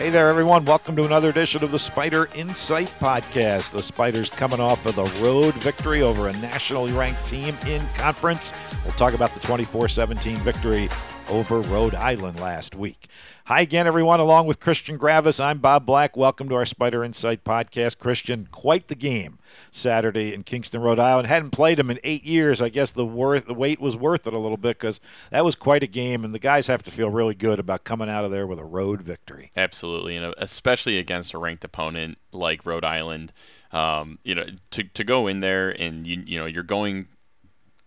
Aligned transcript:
Hey 0.00 0.08
there, 0.08 0.30
everyone. 0.30 0.64
Welcome 0.64 0.96
to 0.96 1.04
another 1.04 1.28
edition 1.28 1.62
of 1.62 1.72
the 1.72 1.78
Spider 1.78 2.30
Insight 2.34 2.88
Podcast. 3.00 3.72
The 3.72 3.82
Spiders 3.82 4.30
coming 4.30 4.58
off 4.58 4.86
of 4.86 4.96
the 4.96 5.04
road 5.22 5.52
victory 5.56 6.00
over 6.00 6.28
a 6.28 6.32
nationally 6.38 6.90
ranked 6.90 7.26
team 7.26 7.54
in 7.66 7.86
conference. 7.88 8.54
We'll 8.82 8.94
talk 8.94 9.12
about 9.12 9.34
the 9.34 9.40
24 9.40 9.88
17 9.88 10.38
victory 10.38 10.88
over 11.30 11.60
Rhode 11.60 11.94
Island 11.94 12.40
last 12.40 12.74
week. 12.74 13.06
Hi 13.44 13.60
again, 13.60 13.86
everyone. 13.86 14.18
Along 14.18 14.46
with 14.46 14.58
Christian 14.58 14.98
Gravius, 14.98 15.42
I'm 15.42 15.58
Bob 15.58 15.86
Black. 15.86 16.16
Welcome 16.16 16.48
to 16.48 16.56
our 16.56 16.64
Spider 16.64 17.04
Insight 17.04 17.44
podcast. 17.44 17.98
Christian, 17.98 18.48
quite 18.50 18.88
the 18.88 18.96
game 18.96 19.38
Saturday 19.70 20.34
in 20.34 20.42
Kingston, 20.42 20.80
Rhode 20.80 20.98
Island. 20.98 21.28
Hadn't 21.28 21.50
played 21.50 21.78
him 21.78 21.88
in 21.88 22.00
eight 22.02 22.24
years. 22.24 22.60
I 22.60 22.68
guess 22.68 22.90
the 22.90 23.06
worth, 23.06 23.46
the 23.46 23.54
wait 23.54 23.80
was 23.80 23.96
worth 23.96 24.26
it 24.26 24.32
a 24.32 24.38
little 24.38 24.56
bit 24.56 24.76
because 24.78 25.00
that 25.30 25.44
was 25.44 25.54
quite 25.54 25.84
a 25.84 25.86
game, 25.86 26.24
and 26.24 26.34
the 26.34 26.40
guys 26.40 26.66
have 26.66 26.82
to 26.82 26.90
feel 26.90 27.10
really 27.10 27.36
good 27.36 27.60
about 27.60 27.84
coming 27.84 28.10
out 28.10 28.24
of 28.24 28.32
there 28.32 28.46
with 28.46 28.58
a 28.58 28.64
road 28.64 29.02
victory. 29.02 29.52
Absolutely, 29.56 30.16
and 30.16 30.34
especially 30.36 30.98
against 30.98 31.32
a 31.32 31.38
ranked 31.38 31.64
opponent 31.64 32.18
like 32.32 32.66
Rhode 32.66 32.84
Island. 32.84 33.32
Um, 33.70 34.18
you 34.24 34.34
know, 34.34 34.46
to 34.72 34.82
to 34.82 35.04
go 35.04 35.28
in 35.28 35.40
there 35.40 35.70
and 35.70 36.08
you 36.08 36.24
you 36.26 36.40
know 36.40 36.46
you're 36.46 36.64
going 36.64 37.06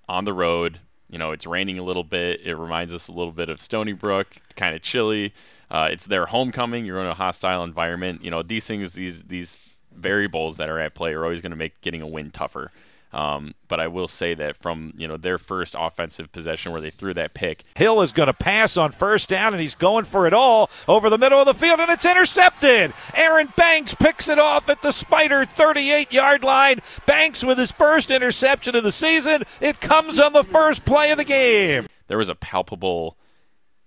on 0.08 0.24
the 0.24 0.34
road 0.34 0.80
you 1.14 1.20
know, 1.20 1.32
it's 1.32 1.46
raining 1.46 1.78
a 1.78 1.84
little 1.84 2.04
bit. 2.04 2.42
It 2.44 2.56
reminds 2.56 2.92
us 2.92 3.08
a 3.08 3.12
little 3.12 3.32
bit 3.32 3.48
of 3.48 3.62
Stony 3.62 3.94
Brook, 3.94 4.28
kind 4.56 4.74
of 4.74 4.82
chilly. 4.82 5.32
Uh, 5.70 5.90
it's 5.92 6.08
their 6.08 6.26
homecoming. 6.26 6.86
You're 6.86 7.00
in 7.02 7.06
a 7.06 7.14
hostile 7.14 7.64
environment. 7.64 8.24
You 8.24 8.32
know, 8.32 8.42
these 8.42 8.66
things, 8.66 8.94
these 8.94 9.22
these 9.26 9.60
variables 9.96 10.58
that 10.58 10.70
are 10.70 10.80
at 10.80 10.96
play 10.96 11.14
are 11.14 11.24
always 11.24 11.40
going 11.40 11.52
to 11.52 11.56
make 11.56 11.80
getting 11.82 12.02
a 12.02 12.08
win 12.08 12.32
tougher. 12.32 12.72
Um, 13.14 13.54
but 13.68 13.80
I 13.80 13.88
will 13.88 14.08
say 14.08 14.34
that 14.34 14.58
from 14.58 14.94
you 14.98 15.08
know 15.08 15.18
their 15.18 15.38
first 15.38 15.76
offensive 15.78 16.32
possession 16.32 16.72
where 16.72 16.82
they 16.82 16.90
threw 16.90 17.14
that 17.14 17.34
pick, 17.34 17.64
Hill 17.76 18.02
is 18.02 18.12
going 18.12 18.28
to 18.28 18.34
pass 18.34 18.76
on 18.76 18.92
first 18.92 19.30
down 19.30 19.54
and 19.54 19.62
he's 19.62 19.76
going 19.76 20.06
for 20.06 20.26
it 20.26 20.34
all 20.34 20.70
over 20.88 21.10
the 21.10 21.18
middle 21.18 21.40
of 21.40 21.46
the 21.46 21.54
field 21.54 21.80
and 21.80 21.92
it's 21.92 22.06
intercepted. 22.06 22.94
Aaron 23.14 23.54
Banks 23.56 23.94
picks 23.94 24.28
it 24.30 24.40
off 24.40 24.68
at 24.68 24.82
the 24.82 24.92
Spider 24.92 25.46
38 25.46 26.12
yard 26.12 26.44
line. 26.44 26.80
Banks 27.06 27.44
with 27.44 27.58
his 27.58 27.72
first 27.72 28.10
interception 28.10 28.76
of 28.76 28.84
the 28.84 28.92
season. 28.92 29.44
It 29.62 29.80
comes 29.80 30.20
on 30.20 30.34
the 30.34 30.44
first 30.44 30.86
play 30.86 31.12
of 31.12 31.18
the 31.18 31.24
game. 31.24 31.88
There 32.08 32.18
was 32.18 32.30
a 32.30 32.36
palpable 32.36 33.18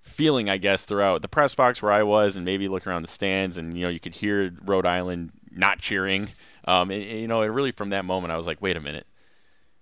feeling, 0.00 0.48
I 0.48 0.56
guess, 0.56 0.84
throughout 0.84 1.20
the 1.20 1.28
press 1.28 1.54
box 1.54 1.82
where 1.82 1.92
I 1.92 2.02
was, 2.02 2.36
and 2.36 2.44
maybe 2.44 2.68
looking 2.68 2.90
around 2.90 3.02
the 3.02 3.08
stands, 3.08 3.58
and 3.58 3.76
you 3.76 3.84
know, 3.84 3.90
you 3.90 4.00
could 4.00 4.14
hear 4.14 4.52
Rhode 4.64 4.86
Island 4.86 5.32
not 5.50 5.78
cheering. 5.78 6.30
Um, 6.64 6.90
and, 6.90 7.02
and, 7.02 7.20
you 7.20 7.28
know, 7.28 7.42
and 7.42 7.54
really 7.54 7.70
from 7.70 7.90
that 7.90 8.04
moment, 8.04 8.32
I 8.32 8.36
was 8.36 8.46
like, 8.46 8.62
wait 8.62 8.76
a 8.76 8.80
minute, 8.80 9.06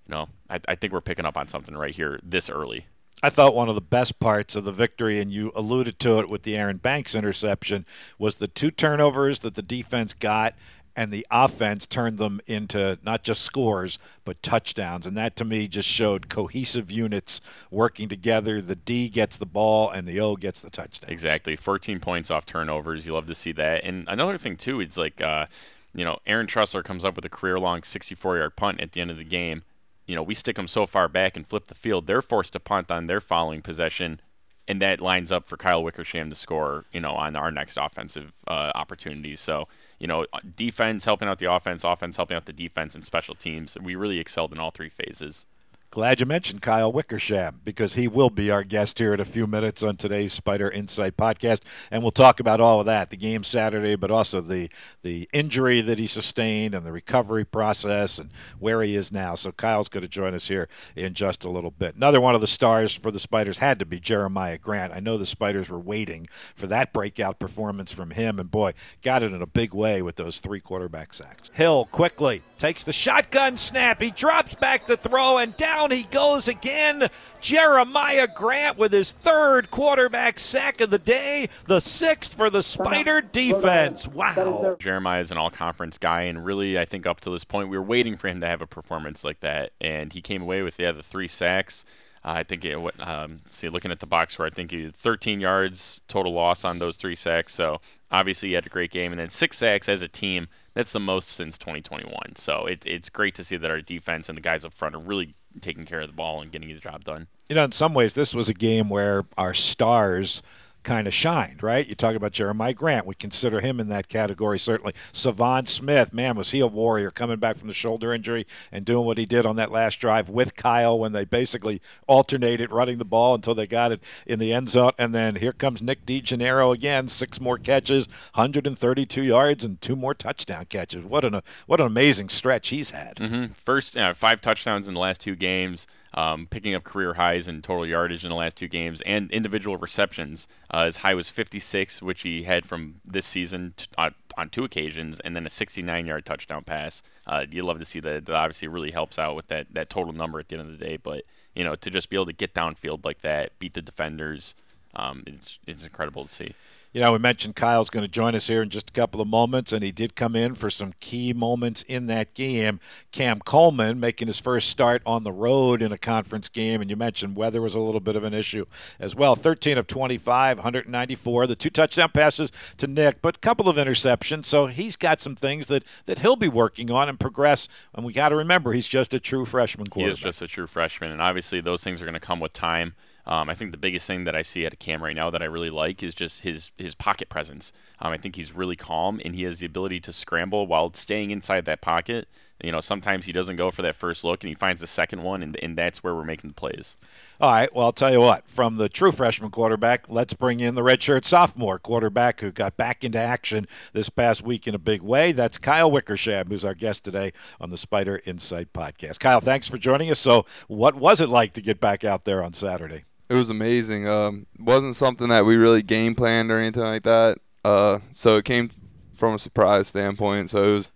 you 0.06 0.14
know, 0.14 0.28
I, 0.50 0.60
I 0.68 0.74
think 0.74 0.92
we're 0.92 1.00
picking 1.00 1.26
up 1.26 1.36
on 1.36 1.48
something 1.48 1.76
right 1.76 1.94
here 1.94 2.20
this 2.22 2.50
early. 2.50 2.86
I 3.22 3.30
thought 3.30 3.54
one 3.54 3.68
of 3.68 3.74
the 3.74 3.80
best 3.80 4.18
parts 4.18 4.54
of 4.54 4.64
the 4.64 4.72
victory, 4.72 5.20
and 5.20 5.32
you 5.32 5.50
alluded 5.54 5.98
to 6.00 6.18
it 6.18 6.28
with 6.28 6.42
the 6.42 6.56
Aaron 6.56 6.76
Banks 6.76 7.14
interception, 7.14 7.86
was 8.18 8.36
the 8.36 8.48
two 8.48 8.70
turnovers 8.70 9.38
that 9.40 9.54
the 9.54 9.62
defense 9.62 10.12
got 10.12 10.54
and 10.96 11.12
the 11.12 11.26
offense 11.30 11.86
turned 11.86 12.18
them 12.18 12.40
into 12.46 12.98
not 13.02 13.22
just 13.22 13.42
scores 13.42 13.98
but 14.24 14.42
touchdowns. 14.42 15.06
And 15.06 15.16
that 15.16 15.36
to 15.36 15.44
me 15.44 15.68
just 15.68 15.88
showed 15.88 16.28
cohesive 16.28 16.90
units 16.90 17.40
working 17.70 18.08
together. 18.08 18.60
The 18.60 18.76
d 18.76 19.08
gets 19.08 19.36
the 19.36 19.46
ball 19.46 19.90
and 19.90 20.06
the 20.06 20.20
o 20.20 20.36
gets 20.36 20.60
the 20.60 20.70
touchdown 20.70 21.10
exactly. 21.10 21.56
14 21.56 22.00
points 22.00 22.30
off 22.30 22.46
turnovers. 22.46 23.06
You 23.06 23.14
love 23.14 23.26
to 23.26 23.34
see 23.34 23.52
that. 23.52 23.84
And 23.84 24.04
another 24.08 24.38
thing 24.38 24.56
too 24.56 24.80
it's 24.80 24.96
like 24.96 25.20
uh, 25.20 25.46
you 25.94 26.04
know 26.04 26.18
aaron 26.26 26.46
tressler 26.46 26.84
comes 26.84 27.04
up 27.04 27.16
with 27.16 27.24
a 27.24 27.30
career 27.30 27.58
long 27.58 27.82
64 27.82 28.38
yard 28.38 28.56
punt 28.56 28.80
at 28.80 28.92
the 28.92 29.00
end 29.00 29.10
of 29.10 29.16
the 29.16 29.24
game 29.24 29.62
you 30.06 30.14
know 30.14 30.22
we 30.22 30.34
stick 30.34 30.56
them 30.56 30.68
so 30.68 30.86
far 30.86 31.08
back 31.08 31.36
and 31.36 31.46
flip 31.46 31.66
the 31.66 31.74
field 31.74 32.06
they're 32.06 32.22
forced 32.22 32.52
to 32.52 32.60
punt 32.60 32.90
on 32.90 33.06
their 33.06 33.20
following 33.20 33.62
possession 33.62 34.20
and 34.66 34.80
that 34.80 35.00
lines 35.00 35.30
up 35.30 35.46
for 35.46 35.56
Kyle 35.56 35.82
Wickersham 35.84 36.30
to 36.30 36.34
score, 36.34 36.86
you 36.90 37.00
know, 37.00 37.12
on 37.12 37.36
our 37.36 37.50
next 37.50 37.76
offensive 37.76 38.32
uh, 38.48 38.72
opportunities. 38.74 39.40
So 39.40 39.68
you 39.98 40.06
know, 40.06 40.26
defense 40.56 41.04
helping 41.04 41.28
out 41.28 41.38
the 41.38 41.50
offense, 41.50 41.84
offense 41.84 42.16
helping 42.16 42.36
out 42.36 42.46
the 42.46 42.52
defense, 42.52 42.94
and 42.94 43.04
special 43.04 43.34
teams. 43.34 43.76
We 43.80 43.94
really 43.94 44.18
excelled 44.18 44.52
in 44.52 44.58
all 44.58 44.70
three 44.70 44.88
phases. 44.88 45.46
Glad 45.94 46.18
you 46.18 46.26
mentioned 46.26 46.60
Kyle 46.60 46.92
Wickersham 46.92 47.60
because 47.62 47.94
he 47.94 48.08
will 48.08 48.28
be 48.28 48.50
our 48.50 48.64
guest 48.64 48.98
here 48.98 49.14
in 49.14 49.20
a 49.20 49.24
few 49.24 49.46
minutes 49.46 49.80
on 49.80 49.96
today's 49.96 50.32
Spider 50.32 50.68
Insight 50.68 51.16
podcast, 51.16 51.60
and 51.88 52.02
we'll 52.02 52.10
talk 52.10 52.40
about 52.40 52.60
all 52.60 52.80
of 52.80 52.86
that—the 52.86 53.16
game 53.16 53.44
Saturday, 53.44 53.94
but 53.94 54.10
also 54.10 54.40
the 54.40 54.68
the 55.02 55.28
injury 55.32 55.80
that 55.82 55.96
he 55.96 56.08
sustained 56.08 56.74
and 56.74 56.84
the 56.84 56.90
recovery 56.90 57.44
process 57.44 58.18
and 58.18 58.32
where 58.58 58.82
he 58.82 58.96
is 58.96 59.12
now. 59.12 59.36
So 59.36 59.52
Kyle's 59.52 59.88
going 59.88 60.02
to 60.02 60.08
join 60.08 60.34
us 60.34 60.48
here 60.48 60.68
in 60.96 61.14
just 61.14 61.44
a 61.44 61.48
little 61.48 61.70
bit. 61.70 61.94
Another 61.94 62.20
one 62.20 62.34
of 62.34 62.40
the 62.40 62.48
stars 62.48 62.92
for 62.92 63.12
the 63.12 63.20
Spiders 63.20 63.58
had 63.58 63.78
to 63.78 63.86
be 63.86 64.00
Jeremiah 64.00 64.58
Grant. 64.58 64.92
I 64.92 64.98
know 64.98 65.16
the 65.16 65.24
Spiders 65.24 65.70
were 65.70 65.78
waiting 65.78 66.26
for 66.56 66.66
that 66.66 66.92
breakout 66.92 67.38
performance 67.38 67.92
from 67.92 68.10
him, 68.10 68.40
and 68.40 68.50
boy, 68.50 68.74
got 69.00 69.22
it 69.22 69.32
in 69.32 69.42
a 69.42 69.46
big 69.46 69.72
way 69.72 70.02
with 70.02 70.16
those 70.16 70.40
three 70.40 70.58
quarterback 70.58 71.14
sacks. 71.14 71.52
Hill 71.54 71.84
quickly 71.92 72.42
takes 72.58 72.82
the 72.82 72.92
shotgun 72.92 73.56
snap. 73.56 74.02
He 74.02 74.10
drops 74.10 74.56
back 74.56 74.88
to 74.88 74.96
throw 74.96 75.38
and 75.38 75.56
down 75.56 75.83
down 75.88 75.96
he 75.96 76.04
goes 76.04 76.48
again. 76.48 77.08
Jeremiah 77.40 78.28
Grant 78.28 78.78
with 78.78 78.92
his 78.92 79.12
third 79.12 79.70
quarterback 79.70 80.38
sack 80.38 80.80
of 80.80 80.90
the 80.90 80.98
day, 80.98 81.48
the 81.66 81.80
sixth 81.80 82.34
for 82.34 82.50
the 82.50 82.62
Spider 82.62 83.20
defense. 83.20 84.06
Wow. 84.08 84.76
Jeremiah 84.78 85.20
is 85.20 85.30
an 85.30 85.38
all 85.38 85.50
conference 85.50 85.98
guy, 85.98 86.22
and 86.22 86.44
really, 86.44 86.78
I 86.78 86.84
think 86.84 87.06
up 87.06 87.20
to 87.20 87.30
this 87.30 87.44
point, 87.44 87.68
we 87.68 87.76
were 87.76 87.82
waiting 87.82 88.16
for 88.16 88.28
him 88.28 88.40
to 88.40 88.46
have 88.46 88.62
a 88.62 88.66
performance 88.66 89.24
like 89.24 89.40
that. 89.40 89.72
And 89.80 90.12
he 90.12 90.22
came 90.22 90.42
away 90.42 90.62
with, 90.62 90.78
yeah, 90.78 90.92
the 90.92 91.02
three 91.02 91.28
sacks. 91.28 91.84
Uh, 92.24 92.36
I 92.36 92.42
think 92.42 92.64
it, 92.64 92.78
um, 93.00 93.42
see 93.50 93.68
looking 93.68 93.90
at 93.90 94.00
the 94.00 94.06
box 94.06 94.34
score, 94.34 94.46
I 94.46 94.50
think 94.50 94.70
he 94.70 94.84
had 94.84 94.96
13 94.96 95.40
yards 95.40 96.00
total 96.08 96.32
loss 96.32 96.64
on 96.64 96.78
those 96.78 96.96
three 96.96 97.16
sacks. 97.16 97.54
So 97.54 97.80
obviously 98.14 98.50
he 98.50 98.54
had 98.54 98.66
a 98.66 98.70
great 98.70 98.90
game, 98.90 99.12
and 99.12 99.20
then 99.20 99.28
six 99.28 99.58
sacks 99.58 99.88
as 99.88 100.02
a 100.02 100.08
team. 100.08 100.48
That's 100.74 100.92
the 100.92 101.00
most 101.00 101.28
since 101.28 101.58
2021. 101.58 102.36
So 102.36 102.66
it, 102.66 102.82
it's 102.84 103.10
great 103.10 103.34
to 103.36 103.44
see 103.44 103.56
that 103.56 103.70
our 103.70 103.80
defense 103.80 104.28
and 104.28 104.36
the 104.36 104.42
guys 104.42 104.64
up 104.64 104.72
front 104.72 104.94
are 104.94 105.00
really 105.00 105.34
taking 105.60 105.84
care 105.84 106.00
of 106.00 106.08
the 106.08 106.14
ball 106.14 106.40
and 106.40 106.50
getting 106.50 106.68
the 106.68 106.80
job 106.80 107.04
done. 107.04 107.28
You 107.48 107.56
know, 107.56 107.64
in 107.64 107.72
some 107.72 107.94
ways, 107.94 108.14
this 108.14 108.34
was 108.34 108.48
a 108.48 108.54
game 108.54 108.88
where 108.88 109.24
our 109.36 109.54
stars– 109.54 110.42
kind 110.84 111.06
of 111.06 111.14
shined, 111.14 111.62
right? 111.62 111.86
You 111.86 111.94
talk 111.94 112.14
about 112.14 112.32
Jeremiah 112.32 112.74
Grant. 112.74 113.06
We 113.06 113.14
consider 113.14 113.60
him 113.60 113.80
in 113.80 113.88
that 113.88 114.08
category, 114.08 114.58
certainly. 114.58 114.94
Savon 115.10 115.66
Smith, 115.66 116.12
man, 116.12 116.36
was 116.36 116.52
he 116.52 116.60
a 116.60 116.66
warrior 116.66 117.10
coming 117.10 117.38
back 117.38 117.56
from 117.56 117.68
the 117.68 117.74
shoulder 117.74 118.12
injury 118.12 118.46
and 118.70 118.84
doing 118.84 119.06
what 119.06 119.18
he 119.18 119.26
did 119.26 119.46
on 119.46 119.56
that 119.56 119.72
last 119.72 119.98
drive 119.98 120.28
with 120.28 120.54
Kyle 120.54 120.98
when 120.98 121.12
they 121.12 121.24
basically 121.24 121.80
alternated 122.06 122.70
running 122.70 122.98
the 122.98 123.04
ball 123.04 123.34
until 123.34 123.54
they 123.54 123.66
got 123.66 123.90
it 123.90 124.02
in 124.26 124.38
the 124.38 124.52
end 124.52 124.68
zone. 124.68 124.92
And 124.98 125.14
then 125.14 125.36
here 125.36 125.52
comes 125.52 125.82
Nick 125.82 126.06
DeGennaro 126.06 126.74
again, 126.74 127.08
six 127.08 127.40
more 127.40 127.58
catches, 127.58 128.06
132 128.34 129.22
yards, 129.22 129.64
and 129.64 129.80
two 129.80 129.96
more 129.96 130.14
touchdown 130.14 130.66
catches. 130.66 131.04
What 131.04 131.24
an, 131.24 131.40
what 131.66 131.80
an 131.80 131.86
amazing 131.86 132.28
stretch 132.28 132.68
he's 132.68 132.90
had. 132.90 133.16
Mm-hmm. 133.16 133.52
First, 133.64 133.96
uh, 133.96 134.14
five 134.14 134.40
touchdowns 134.40 134.86
in 134.86 134.94
the 134.94 135.00
last 135.00 135.22
two 135.22 135.34
games 135.34 135.86
um, 136.14 136.46
picking 136.46 136.74
up 136.74 136.84
career 136.84 137.14
highs 137.14 137.48
in 137.48 137.60
total 137.60 137.86
yardage 137.86 138.24
in 138.24 138.30
the 138.30 138.36
last 138.36 138.56
two 138.56 138.68
games 138.68 139.02
and 139.02 139.30
individual 139.30 139.76
receptions. 139.76 140.46
Uh, 140.70 140.86
his 140.86 140.98
high 140.98 141.14
was 141.14 141.28
56, 141.28 142.00
which 142.00 142.22
he 142.22 142.44
had 142.44 142.66
from 142.66 143.00
this 143.04 143.26
season 143.26 143.74
t- 143.76 143.86
on, 143.98 144.14
on 144.36 144.48
two 144.48 144.64
occasions, 144.64 145.20
and 145.20 145.34
then 145.34 145.44
a 145.44 145.50
69-yard 145.50 146.24
touchdown 146.24 146.62
pass. 146.62 147.02
Uh, 147.26 147.44
you 147.50 147.62
love 147.62 147.80
to 147.80 147.84
see 147.84 148.00
that. 148.00 148.26
That 148.26 148.34
obviously 148.34 148.68
really 148.68 148.92
helps 148.92 149.18
out 149.18 149.34
with 149.34 149.48
that 149.48 149.66
that 149.72 149.90
total 149.90 150.12
number 150.12 150.38
at 150.38 150.48
the 150.48 150.56
end 150.56 150.68
of 150.68 150.78
the 150.78 150.84
day. 150.84 150.96
But 150.96 151.24
you 151.54 151.64
know, 151.64 151.74
to 151.74 151.90
just 151.90 152.10
be 152.10 152.16
able 152.16 152.26
to 152.26 152.32
get 152.32 152.54
downfield 152.54 153.04
like 153.04 153.22
that, 153.22 153.58
beat 153.58 153.74
the 153.74 153.82
defenders, 153.82 154.54
um, 154.94 155.24
it's 155.26 155.58
it's 155.66 155.82
incredible 155.82 156.24
to 156.26 156.32
see 156.32 156.54
you 156.94 157.00
know, 157.00 157.10
we 157.10 157.18
mentioned 157.18 157.56
Kyle's 157.56 157.90
going 157.90 158.04
to 158.04 158.10
join 158.10 158.36
us 158.36 158.46
here 158.46 158.62
in 158.62 158.70
just 158.70 158.88
a 158.88 158.92
couple 158.92 159.20
of 159.20 159.26
moments, 159.26 159.72
and 159.72 159.82
he 159.82 159.90
did 159.90 160.14
come 160.14 160.36
in 160.36 160.54
for 160.54 160.70
some 160.70 160.94
key 161.00 161.32
moments 161.32 161.82
in 161.88 162.06
that 162.06 162.34
game. 162.34 162.78
Cam 163.10 163.40
Coleman 163.40 163.98
making 163.98 164.28
his 164.28 164.38
first 164.38 164.70
start 164.70 165.02
on 165.04 165.24
the 165.24 165.32
road 165.32 165.82
in 165.82 165.90
a 165.90 165.98
conference 165.98 166.48
game, 166.48 166.80
and 166.80 166.88
you 166.88 166.94
mentioned 166.94 167.34
weather 167.34 167.60
was 167.60 167.74
a 167.74 167.80
little 167.80 168.00
bit 168.00 168.14
of 168.14 168.22
an 168.22 168.32
issue 168.32 168.64
as 169.00 169.16
well. 169.16 169.34
13 169.34 169.76
of 169.76 169.88
25, 169.88 170.58
194, 170.58 171.48
the 171.48 171.56
two 171.56 171.68
touchdown 171.68 172.10
passes 172.14 172.52
to 172.78 172.86
Nick, 172.86 173.20
but 173.20 173.36
a 173.36 173.40
couple 173.40 173.68
of 173.68 173.74
interceptions. 173.74 174.44
So 174.44 174.68
he's 174.68 174.94
got 174.94 175.20
some 175.20 175.34
things 175.34 175.66
that, 175.66 175.82
that 176.06 176.20
he'll 176.20 176.36
be 176.36 176.46
working 176.46 176.92
on 176.92 177.08
and 177.08 177.18
progress. 177.18 177.66
And 177.92 178.06
we 178.06 178.12
got 178.12 178.28
to 178.28 178.36
remember, 178.36 178.72
he's 178.72 178.86
just 178.86 179.12
a 179.12 179.18
true 179.18 179.44
freshman 179.44 179.88
quarterback. 179.88 180.18
He 180.18 180.28
is 180.28 180.36
just 180.36 180.42
a 180.42 180.46
true 180.46 180.68
freshman, 180.68 181.10
and 181.10 181.20
obviously 181.20 181.60
those 181.60 181.82
things 181.82 182.00
are 182.00 182.04
going 182.04 182.14
to 182.14 182.20
come 182.20 182.38
with 182.38 182.52
time. 182.52 182.94
Um, 183.26 183.48
I 183.48 183.54
think 183.54 183.70
the 183.70 183.78
biggest 183.78 184.06
thing 184.06 184.24
that 184.24 184.36
I 184.36 184.42
see 184.42 184.66
at 184.66 184.78
Cam 184.78 185.02
right 185.02 185.16
now 185.16 185.30
that 185.30 185.42
I 185.42 185.46
really 185.46 185.70
like 185.70 186.02
is 186.02 186.14
just 186.14 186.40
his 186.40 186.70
his 186.76 186.94
pocket 186.94 187.28
presence. 187.28 187.72
Um, 188.00 188.12
I 188.12 188.18
think 188.18 188.36
he's 188.36 188.52
really 188.52 188.76
calm 188.76 189.20
and 189.24 189.34
he 189.34 189.44
has 189.44 189.60
the 189.60 189.66
ability 189.66 190.00
to 190.00 190.12
scramble 190.12 190.66
while 190.66 190.92
staying 190.94 191.30
inside 191.30 191.64
that 191.64 191.80
pocket. 191.80 192.28
You 192.62 192.72
know, 192.72 192.80
sometimes 192.80 193.26
he 193.26 193.32
doesn't 193.32 193.56
go 193.56 193.70
for 193.70 193.82
that 193.82 193.96
first 193.96 194.24
look 194.24 194.42
and 194.42 194.48
he 194.48 194.54
finds 194.54 194.80
the 194.80 194.86
second 194.86 195.22
one, 195.22 195.42
and, 195.42 195.56
and 195.62 195.76
that's 195.76 196.02
where 196.02 196.14
we're 196.14 196.24
making 196.24 196.50
the 196.50 196.54
plays. 196.54 196.96
All 197.40 197.50
right. 197.50 197.74
Well, 197.74 197.86
I'll 197.86 197.92
tell 197.92 198.12
you 198.12 198.20
what. 198.20 198.48
From 198.48 198.76
the 198.76 198.88
true 198.88 199.12
freshman 199.12 199.50
quarterback, 199.50 200.08
let's 200.08 200.34
bring 200.34 200.60
in 200.60 200.74
the 200.74 200.82
redshirt 200.82 201.24
sophomore 201.24 201.78
quarterback 201.78 202.40
who 202.40 202.52
got 202.52 202.76
back 202.76 203.04
into 203.04 203.18
action 203.18 203.66
this 203.92 204.08
past 204.08 204.42
week 204.42 204.66
in 204.66 204.74
a 204.74 204.78
big 204.78 205.02
way. 205.02 205.32
That's 205.32 205.58
Kyle 205.58 205.90
Wickersham, 205.90 206.48
who's 206.48 206.64
our 206.64 206.74
guest 206.74 207.04
today 207.04 207.32
on 207.60 207.70
the 207.70 207.76
Spider 207.76 208.20
Insight 208.24 208.72
podcast. 208.72 209.18
Kyle, 209.18 209.40
thanks 209.40 209.68
for 209.68 209.76
joining 209.76 210.10
us. 210.10 210.20
So, 210.20 210.46
what 210.68 210.94
was 210.94 211.20
it 211.20 211.28
like 211.28 211.54
to 211.54 211.60
get 211.60 211.80
back 211.80 212.04
out 212.04 212.24
there 212.24 212.42
on 212.42 212.52
Saturday? 212.52 213.04
It 213.28 213.34
was 213.34 213.48
amazing. 213.48 214.06
Um, 214.06 214.46
wasn't 214.58 214.96
something 214.96 215.28
that 215.28 215.46
we 215.46 215.56
really 215.56 215.82
game 215.82 216.14
planned 216.14 216.50
or 216.50 216.58
anything 216.58 216.82
like 216.82 217.04
that. 217.04 217.38
Uh, 217.64 218.00
so 218.12 218.36
it 218.36 218.44
came 218.44 218.70
from 219.14 219.34
a 219.34 219.38
surprise 219.38 219.88
standpoint. 219.88 220.50
So 220.50 220.62
it 220.62 220.72
was 220.72 220.90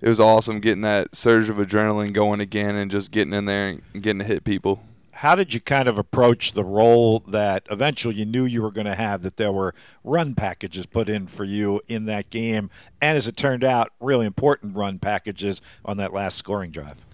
it 0.00 0.08
was 0.08 0.20
awesome 0.20 0.60
getting 0.60 0.82
that 0.82 1.16
surge 1.16 1.48
of 1.48 1.56
adrenaline 1.56 2.12
going 2.12 2.40
again 2.40 2.74
and 2.74 2.90
just 2.90 3.10
getting 3.10 3.32
in 3.32 3.46
there 3.46 3.68
and 3.68 4.02
getting 4.02 4.18
to 4.18 4.24
hit 4.24 4.44
people. 4.44 4.82
How 5.14 5.34
did 5.34 5.54
you 5.54 5.60
kind 5.60 5.88
of 5.88 5.96
approach 5.96 6.52
the 6.52 6.64
role 6.64 7.20
that 7.20 7.66
eventually 7.70 8.16
you 8.16 8.26
knew 8.26 8.44
you 8.44 8.60
were 8.60 8.72
going 8.72 8.84
to 8.86 8.96
have? 8.96 9.22
That 9.22 9.38
there 9.38 9.52
were 9.52 9.74
run 10.02 10.34
packages 10.34 10.84
put 10.84 11.08
in 11.08 11.26
for 11.26 11.44
you 11.44 11.80
in 11.88 12.04
that 12.04 12.28
game, 12.28 12.68
and 13.00 13.16
as 13.16 13.26
it 13.26 13.36
turned 13.36 13.64
out, 13.64 13.92
really 14.00 14.26
important 14.26 14.76
run 14.76 14.98
packages 14.98 15.62
on 15.84 15.96
that 15.96 16.12
last 16.12 16.36
scoring 16.36 16.70
drive. 16.70 17.06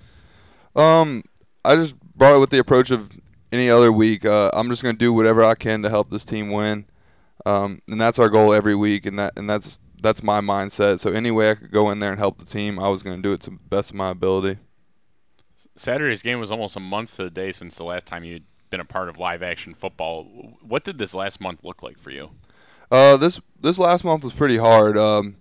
Um, 0.75 1.23
I 1.65 1.77
just 1.77 1.95
brought 2.17 2.35
it 2.35 2.41
with 2.41 2.51
the 2.51 2.59
approach 2.59 2.91
of 2.91 3.11
any 3.53 3.71
other 3.71 3.93
week. 3.93 4.25
Uh, 4.25 4.51
I'm 4.53 4.69
just 4.69 4.83
going 4.83 4.95
to 4.95 4.99
do 4.99 5.13
whatever 5.13 5.45
I 5.45 5.55
can 5.55 5.83
to 5.83 5.91
help 5.91 6.11
this 6.11 6.25
team 6.25 6.51
win, 6.51 6.87
um, 7.47 7.83
and 7.89 8.01
that's 8.01 8.19
our 8.19 8.29
goal 8.29 8.53
every 8.53 8.75
week. 8.75 9.07
And 9.07 9.19
that 9.19 9.33
and 9.37 9.49
that's 9.49 9.81
that's 10.01 10.23
my 10.23 10.41
mindset. 10.41 11.01
So 11.01 11.11
any 11.11 11.31
way 11.31 11.51
I 11.51 11.55
could 11.55 11.71
go 11.71 11.91
in 11.91 11.99
there 11.99 12.11
and 12.11 12.19
help 12.19 12.39
the 12.39 12.45
team, 12.45 12.79
I 12.79 12.89
was 12.89 13.03
going 13.03 13.17
to 13.17 13.23
do 13.23 13.33
it 13.33 13.41
to 13.43 13.51
the 13.51 13.57
best 13.57 13.91
of 13.91 13.97
my 13.97 14.11
ability. 14.11 14.59
Saturday's 15.77 16.23
game 16.23 16.41
was 16.41 16.51
almost 16.51 16.77
a 16.77 16.81
month 16.81 17.17
to 17.17 17.25
the 17.25 17.31
day 17.31 17.53
since 17.53 17.77
the 17.77 17.85
last 17.85 18.07
time 18.07 18.25
you'd 18.25 18.45
been 18.71 18.81
a 18.81 18.85
part 18.85 19.09
of 19.09 19.19
live 19.19 19.43
action 19.43 19.75
football. 19.75 20.25
What 20.63 20.85
did 20.85 20.99
this 20.99 21.15
last 21.15 21.41
month 21.41 21.65
look 21.65 21.83
like 21.83 21.99
for 21.99 22.11
you? 22.11 22.31
Uh, 22.91 23.17
this 23.17 23.41
this 23.61 23.79
last 23.79 24.05
month 24.05 24.25
was 24.25 24.33
pretty 24.33 24.57
hard. 24.57 24.97
Um, 24.99 25.37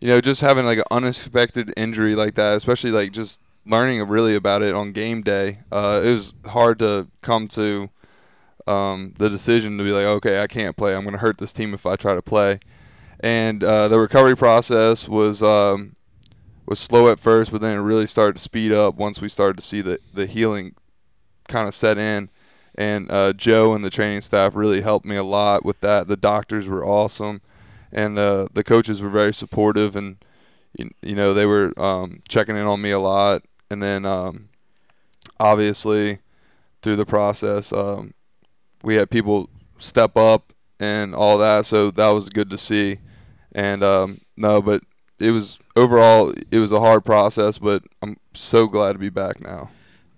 you 0.00 0.08
know, 0.08 0.20
just 0.20 0.40
having 0.40 0.64
like 0.64 0.78
an 0.78 0.84
unexpected 0.90 1.72
injury 1.76 2.14
like 2.14 2.34
that, 2.34 2.56
especially 2.56 2.90
like 2.90 3.12
just 3.12 3.40
learning 3.66 4.06
really 4.08 4.34
about 4.34 4.62
it 4.62 4.74
on 4.74 4.92
game 4.92 5.22
day. 5.22 5.60
Uh, 5.70 6.00
it 6.04 6.10
was 6.10 6.34
hard 6.46 6.78
to 6.78 7.08
come 7.22 7.48
to 7.48 7.90
um, 8.66 9.14
the 9.18 9.28
decision 9.28 9.78
to 9.78 9.84
be 9.84 9.92
like, 9.92 10.04
okay, 10.04 10.40
I 10.42 10.46
can't 10.46 10.76
play. 10.76 10.94
I'm 10.94 11.02
going 11.02 11.12
to 11.12 11.18
hurt 11.18 11.38
this 11.38 11.52
team 11.52 11.74
if 11.74 11.86
I 11.86 11.96
try 11.96 12.14
to 12.14 12.22
play. 12.22 12.60
And 13.20 13.64
uh, 13.64 13.88
the 13.88 13.98
recovery 13.98 14.36
process 14.36 15.08
was 15.08 15.42
um, 15.42 15.96
was 16.66 16.78
slow 16.78 17.10
at 17.10 17.18
first, 17.18 17.50
but 17.50 17.60
then 17.60 17.78
it 17.78 17.80
really 17.80 18.06
started 18.06 18.36
to 18.36 18.42
speed 18.42 18.72
up 18.72 18.96
once 18.96 19.20
we 19.20 19.28
started 19.28 19.56
to 19.56 19.62
see 19.62 19.80
the 19.80 19.98
the 20.12 20.26
healing 20.26 20.74
kind 21.48 21.66
of 21.68 21.74
set 21.74 21.98
in. 21.98 22.28
And 22.74 23.10
uh, 23.10 23.32
Joe 23.32 23.72
and 23.72 23.82
the 23.82 23.90
training 23.90 24.20
staff 24.20 24.54
really 24.54 24.82
helped 24.82 25.06
me 25.06 25.16
a 25.16 25.22
lot 25.22 25.64
with 25.64 25.80
that. 25.80 26.08
The 26.08 26.16
doctors 26.16 26.68
were 26.68 26.84
awesome, 26.84 27.40
and 27.90 28.18
the 28.18 28.48
the 28.52 28.64
coaches 28.64 29.00
were 29.00 29.08
very 29.08 29.32
supportive, 29.32 29.96
and 29.96 30.18
you, 30.74 31.16
know 31.16 31.32
they 31.32 31.46
were 31.46 31.72
um, 31.80 32.22
checking 32.28 32.56
in 32.56 32.64
on 32.64 32.82
me 32.82 32.90
a 32.90 32.98
lot. 32.98 33.42
And 33.70 33.82
then 33.82 34.04
um, 34.04 34.48
obviously 35.38 36.20
through 36.82 36.96
the 36.96 37.06
process, 37.06 37.72
um, 37.72 38.14
we 38.82 38.94
had 38.94 39.10
people 39.10 39.50
step 39.78 40.16
up 40.16 40.52
and 40.78 41.14
all 41.14 41.38
that, 41.38 41.66
so 41.66 41.90
that 41.90 42.08
was 42.08 42.28
good 42.28 42.50
to 42.50 42.58
see. 42.58 42.98
And 43.52 43.82
um, 43.82 44.20
no, 44.36 44.60
but 44.60 44.82
it 45.18 45.30
was 45.30 45.58
overall 45.74 46.32
it 46.50 46.58
was 46.58 46.72
a 46.72 46.80
hard 46.80 47.04
process, 47.04 47.58
but 47.58 47.82
I'm 48.02 48.16
so 48.34 48.66
glad 48.66 48.92
to 48.92 48.98
be 48.98 49.08
back 49.08 49.40
now. 49.40 49.70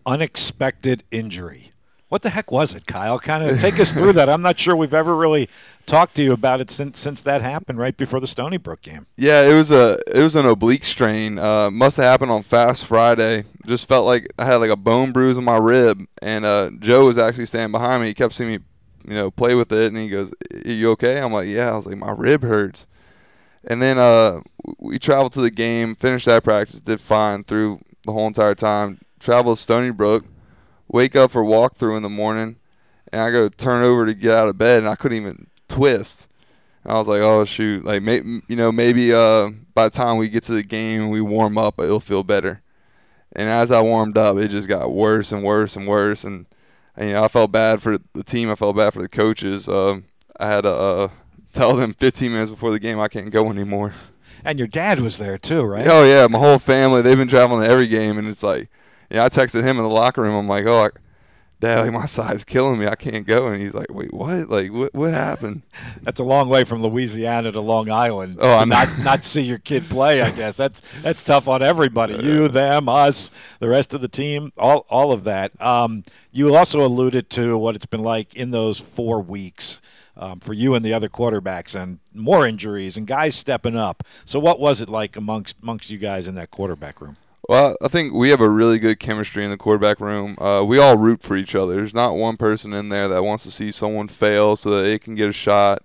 Unexpected 0.05 1.05
injury. 1.11 1.73
What 2.09 2.23
the 2.23 2.31
heck 2.31 2.51
was 2.51 2.75
it, 2.75 2.87
Kyle? 2.87 3.19
Kind 3.19 3.45
of 3.45 3.59
take 3.61 3.79
us 3.79 3.93
through 3.93 4.15
that. 4.15 4.31
I'm 4.31 4.41
not 4.41 4.59
sure 4.59 4.75
we've 4.75 4.95
ever 4.95 5.15
really 5.15 5.49
talked 5.85 6.15
to 6.17 6.23
you 6.23 6.33
about 6.33 6.61
it 6.61 6.71
since 6.71 6.99
since 6.99 7.21
that 7.23 7.43
happened 7.43 7.79
right 7.79 7.95
before 7.95 8.19
the 8.19 8.27
Stony 8.27 8.57
Brook 8.57 8.81
game. 8.81 9.07
Yeah, 9.17 9.43
it 9.43 9.53
was 9.53 9.71
a 9.71 9.99
it 10.07 10.23
was 10.23 10.35
an 10.35 10.47
oblique 10.47 10.85
strain. 10.85 11.39
Uh, 11.39 11.71
must 11.71 11.99
have 11.99 12.07
happened 12.07 12.31
on 12.31 12.43
Fast 12.43 12.87
Friday. 12.87 13.45
Just 13.67 13.87
felt 13.87 14.07
like 14.07 14.27
I 14.39 14.47
had 14.47 14.57
like 14.57 14.71
a 14.71 14.77
bone 14.77 15.13
bruise 15.13 15.37
on 15.37 15.45
my 15.45 15.59
rib, 15.59 16.01
and 16.23 16.47
uh, 16.47 16.71
Joe 16.79 17.07
was 17.07 17.19
actually 17.19 17.47
standing 17.47 17.73
behind 17.73 18.01
me. 18.01 18.09
He 18.09 18.15
kept 18.15 18.33
seeing 18.33 18.51
me, 18.51 18.59
you 19.07 19.15
know, 19.15 19.31
play 19.31 19.55
with 19.55 19.71
it, 19.71 19.89
and 19.89 19.97
he 19.99 20.09
goes, 20.09 20.33
"Are 20.53 20.71
you 20.71 20.91
okay?" 20.93 21.21
I'm 21.21 21.33
like, 21.33 21.49
"Yeah." 21.49 21.73
I 21.73 21.77
was 21.77 21.85
like, 21.85 21.99
"My 21.99 22.13
rib 22.13 22.43
hurts." 22.43 22.87
And 23.65 23.83
then 23.83 23.99
uh, 23.99 24.41
we 24.79 24.99
traveled 24.99 25.33
to 25.33 25.43
the 25.43 25.51
game, 25.51 25.95
finished 25.95 26.25
that 26.25 26.43
practice, 26.43 26.81
did 26.81 27.03
fine 27.03 27.45
through 27.45 27.81
the 28.05 28.13
whole 28.13 28.27
entire 28.27 28.55
time. 28.55 29.01
Traveled 29.21 29.59
to 29.59 29.63
Stony 29.63 29.91
Brook, 29.91 30.25
wake 30.89 31.15
up 31.15 31.31
for 31.31 31.43
walkthrough 31.43 31.97
in 31.97 32.03
the 32.03 32.09
morning, 32.09 32.57
and 33.13 33.23
I 33.23 33.31
go 33.31 33.49
turn 33.49 33.85
over 33.85 34.07
to 34.07 34.15
get 34.15 34.35
out 34.35 34.49
of 34.49 34.59
bed, 34.59 34.79
and 34.79 34.89
I 34.89 34.97
couldn't 34.97 35.19
even 35.19 35.47
twist. 35.69 36.29
And 36.85 36.93
I 36.93 36.99
was 36.99 37.09
like, 37.09 37.21
oh 37.21 37.45
shoot, 37.45 37.85
like 37.85 38.03
may, 38.03 38.23
you 38.23 38.57
know 38.57 38.73
maybe 38.73 39.13
uh, 39.13 39.51
by 39.75 39.85
the 39.85 39.91
time 39.91 40.17
we 40.17 40.29
get 40.29 40.45
to 40.45 40.53
the 40.53 40.63
game 40.63 41.03
and 41.03 41.11
we 41.11 41.21
warm 41.21 41.59
up, 41.59 41.79
it'll 41.79 42.01
feel 42.01 42.23
better. 42.23 42.63
And 43.33 43.49
as 43.49 43.71
I 43.71 43.83
warmed 43.83 44.17
up, 44.17 44.39
it 44.39 44.49
just 44.49 44.69
got 44.69 44.93
worse 44.93 45.33
and 45.33 45.45
worse 45.45 45.77
and 45.77 45.87
worse, 45.87 46.25
and, 46.25 46.47
and 46.97 47.09
you 47.09 47.15
know 47.15 47.25
I 47.25 47.29
felt 47.29 47.53
bad 47.53 47.83
for 47.83 47.99
the 48.13 48.25
team, 48.25 48.51
I 48.51 48.55
felt 48.55 48.77
bad 48.77 48.95
for 48.95 49.03
the 49.03 49.09
coaches. 49.09 49.69
Uh, 49.69 50.01
I 50.41 50.49
had 50.49 50.63
to 50.63 50.71
uh, 50.71 51.09
tell 51.53 51.77
them 51.77 51.95
15 51.95 52.33
minutes 52.33 52.51
before 52.51 52.71
the 52.71 52.81
game 52.81 52.99
I 52.99 53.09
can't 53.09 53.31
go 53.31 53.51
anymore. 53.51 53.95
And 54.45 54.59
your 54.59 54.69
dad 54.69 55.01
was 55.01 55.19
there 55.19 55.37
too, 55.37 55.63
right? 55.63 55.87
Oh 55.87 56.05
yeah, 56.05 56.27
my 56.29 56.39
whole 56.39 56.59
family. 56.59 57.03
They've 57.03 57.17
been 57.17 57.29
traveling 57.29 57.63
to 57.63 57.69
every 57.69 57.89
game, 57.89 58.19
and 58.19 58.29
it's 58.29 58.43
like, 58.43 58.69
yeah. 59.11 59.25
I 59.25 59.29
texted 59.29 59.63
him 59.63 59.79
in 59.79 59.83
the 59.85 59.91
locker 59.91 60.23
room. 60.23 60.35
I'm 60.35 60.49
like, 60.49 60.67
oh, 60.67 60.87
I, 60.87 60.91
Dad, 61.61 61.81
like 61.81 61.93
my 61.93 62.07
side's 62.07 62.45
killing 62.45 62.79
me. 62.79 62.87
I 62.87 62.95
can't 62.95 63.27
go. 63.27 63.49
And 63.49 63.61
he's 63.61 63.75
like, 63.75 63.93
wait, 63.93 64.15
what? 64.15 64.49
Like, 64.49 64.73
what? 64.73 64.95
What 64.95 65.13
happened? 65.13 65.63
That's 66.03 66.21
a 66.21 66.25
long 66.25 66.49
way 66.49 66.63
from 66.63 66.83
Louisiana 66.83 67.51
to 67.51 67.61
Long 67.61 67.91
Island. 67.91 68.37
Oh, 68.39 68.43
to 68.43 68.63
I'm 68.63 68.69
not 68.69 68.97
not 69.03 69.25
see 69.25 69.43
your 69.43 69.59
kid 69.59 69.89
play. 69.91 70.23
I 70.23 70.31
guess 70.31 70.57
that's 70.57 70.83
that's 71.03 71.21
tough 71.23 71.49
on 71.49 71.63
everybody. 71.63 72.15
You, 72.15 72.47
them, 72.47 72.89
us, 72.89 73.31
the 73.59 73.69
rest 73.69 73.93
of 73.93 74.01
the 74.01 74.09
team, 74.09 74.53
all 74.57 74.87
all 74.89 75.11
of 75.11 75.25
that. 75.25 75.61
Um, 75.61 76.05
you 76.31 76.55
also 76.55 76.85
alluded 76.85 77.29
to 77.31 77.59
what 77.59 77.75
it's 77.75 77.87
been 77.87 78.05
like 78.05 78.35
in 78.35 78.53
those 78.53 78.79
four 78.79 79.21
weeks. 79.21 79.81
Um, 80.17 80.41
for 80.41 80.53
you 80.53 80.75
and 80.75 80.85
the 80.85 80.93
other 80.93 81.09
quarterbacks, 81.09 81.81
and 81.81 82.01
more 82.13 82.45
injuries 82.45 82.97
and 82.97 83.07
guys 83.07 83.37
stepping 83.37 83.77
up. 83.77 84.03
So, 84.25 84.41
what 84.41 84.59
was 84.59 84.81
it 84.81 84.89
like 84.89 85.17
amongst 85.17 85.57
amongst 85.63 85.93
you 85.93 85.99
guys 85.99 86.27
in 86.27 86.35
that 86.35 86.51
quarterback 86.51 87.01
room? 87.01 87.15
Well, 87.49 87.77
I 87.81 87.89
think 87.89 88.13
we 88.13 88.29
have 88.29 88.43
a 88.43 88.49
really 88.51 88.79
good 88.79 89.01
chemistry 89.01 89.43
in 89.43 89.51
the 89.51 89.57
quarterback 89.57 90.01
room. 90.01 90.37
Uh, 90.39 90.63
we 90.67 90.79
all 90.79 90.99
root 90.99 91.23
for 91.23 91.35
each 91.35 91.55
other. 91.55 91.77
There's 91.77 91.95
not 91.95 92.15
one 92.15 92.37
person 92.37 92.75
in 92.75 92.91
there 92.91 93.09
that 93.09 93.25
wants 93.25 93.43
to 93.45 93.51
see 93.51 93.71
someone 93.71 94.09
fail 94.09 94.55
so 94.55 94.69
that 94.69 94.83
they 94.83 94.99
can 94.99 95.15
get 95.15 95.31
a 95.31 95.33
shot. 95.33 95.83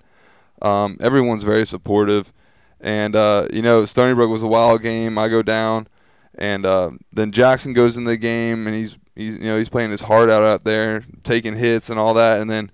Um, 0.62 0.98
everyone's 1.00 1.44
very 1.44 1.65
supportive. 1.65 2.33
And, 2.81 3.15
uh, 3.15 3.48
you 3.54 3.62
know, 3.62 3.86
Stony 3.86 4.13
Brook 4.13 4.30
was 4.30 4.44
a 4.44 4.48
wild 4.48 4.81
game. 4.81 5.18
I 5.18 5.30
go 5.30 5.42
down. 5.42 5.88
And 6.36 6.65
uh, 6.65 6.92
then 7.13 7.31
Jackson 7.31 7.71
goes 7.71 7.95
in 7.95 8.04
the 8.04 8.18
game, 8.18 8.68
and 8.68 8.75
he's, 8.75 8.98
he's, 9.15 9.36
you 9.36 9.45
know, 9.45 9.57
he's 9.57 9.69
playing 9.69 9.92
his 9.92 10.01
heart 10.01 10.30
out 10.30 10.44
out 10.44 10.65
there, 10.65 11.06
taking 11.24 11.56
hits 11.56 11.89
and 11.89 11.98
all 11.98 12.13
that. 12.15 12.42
And 12.42 12.50
then 12.50 12.71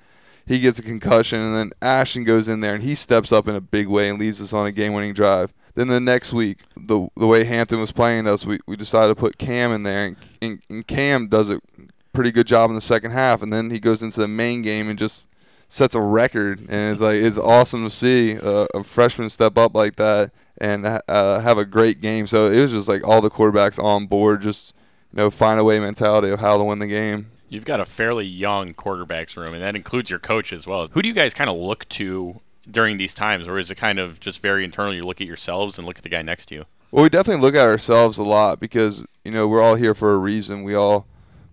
he 0.48 0.60
gets 0.60 0.80
a 0.80 0.84
concussion. 0.84 1.40
And 1.40 1.56
then 1.56 1.72
Ashton 1.80 2.24
goes 2.24 2.48
in 2.48 2.62
there, 2.62 2.74
and 2.74 2.81
he 2.81 2.96
steps 2.96 3.31
up 3.31 3.48
in 3.48 3.54
a 3.54 3.62
big 3.62 3.88
way 3.88 4.10
and 4.10 4.18
leads 4.18 4.42
us 4.42 4.52
on 4.52 4.66
a 4.66 4.72
game-winning 4.72 5.14
drive. 5.14 5.54
Then 5.80 5.88
the 5.88 6.02
next 6.02 6.33
week, 6.33 6.64
the 6.76 7.07
the 7.16 7.26
way 7.26 7.45
Hampton 7.45 7.80
was 7.80 7.94
playing 7.94 8.28
us, 8.28 8.45
we, 8.45 8.59
we 8.68 8.76
decided 8.76 9.16
to 9.16 9.16
put 9.16 9.38
Cam 9.38 9.71
in 9.71 9.83
there, 9.83 10.07
and, 10.07 10.18
and, 10.42 10.62
and 10.69 10.86
Cam 10.86 11.30
does 11.30 11.50
a 11.50 11.62
pretty 12.12 12.31
good 12.31 12.48
job 12.48 12.69
in 12.69 12.76
the 12.76 12.81
second 12.81 13.12
half, 13.12 13.42
and 13.42 13.54
then 13.54 13.69
he 13.69 13.80
goes 13.80 14.04
into 14.04 14.19
the 14.19 14.28
Maine 14.28 14.62
game 14.62 14.90
and 14.90 15.00
just 15.00 15.24
sets 15.69 15.95
a 15.95 16.02
record, 16.02 16.59
and 16.68 16.92
it's 16.92 17.00
like 17.00 17.16
it's 17.16 17.38
awesome 17.38 17.86
to 17.86 17.90
see 17.90 18.33
a, 18.33 18.68
a 18.74 18.83
freshman 18.83 19.30
step 19.30 19.57
up 19.57 19.74
like 19.74 19.95
that 19.95 20.31
and 20.57 20.86
uh, 20.86 21.40
have 21.40 21.57
a 21.57 21.64
great 21.64 22.02
game. 22.02 22.28
So 22.28 22.52
it 22.52 22.59
was 22.59 22.74
just 22.74 22.90
like 22.90 23.07
all 23.07 23.21
the 23.21 23.31
quarterbacks 23.31 23.81
on 23.81 24.06
board, 24.06 24.42
just 24.42 24.74
you 25.14 25.19
know, 25.19 25.30
find 25.30 25.62
a 25.62 25.64
way 25.64 25.80
mentality 25.80 26.30
of 26.30 26.42
how 26.42 26.57
to 26.57 26.64
win 26.66 26.80
the 26.80 26.88
game. 26.88 27.28
You've 27.48 27.64
got 27.64 27.80
a 27.80 27.86
fairly 27.86 28.26
young 28.26 28.74
quarterbacks 28.74 29.38
room, 29.38 29.54
and 29.54 29.64
that 29.64 29.78
includes 29.78 30.09
your 30.09 30.19
coach 30.19 30.52
as 30.52 30.68
well. 30.68 30.86
Who 30.92 31.02
do 31.02 31.07
you 31.07 31.16
guys 31.16 31.33
kind 31.33 31.50
of 31.50 31.56
look 31.56 31.88
to 31.88 32.42
during 32.71 32.97
these 32.97 33.14
times, 33.14 33.47
or 33.47 33.57
is 33.57 33.71
it 33.71 33.76
kind 33.76 33.99
of 33.99 34.19
just 34.19 34.42
very 34.42 34.64
internal? 34.64 34.94
You 34.94 35.04
look 35.04 35.21
at 35.21 35.28
yourselves 35.28 35.78
and 35.78 35.88
look 35.88 35.97
at 35.97 36.04
the 36.04 36.09
guy 36.09 36.21
next 36.21 36.47
to 36.47 36.56
you. 36.56 36.66
Well, 36.92 37.04
we 37.04 37.09
definitely 37.09 37.42
look 37.42 37.56
at 37.56 37.68
ourselves 37.68 38.18
a 38.18 38.23
lot 38.23 38.59
because 38.59 39.04
you 39.23 39.31
know 39.31 39.47
we're 39.47 39.61
all 39.61 39.76
here 39.76 39.94
for 39.94 40.14
a 40.14 40.18
reason. 40.18 40.64
We 40.64 40.76
all 40.76 41.06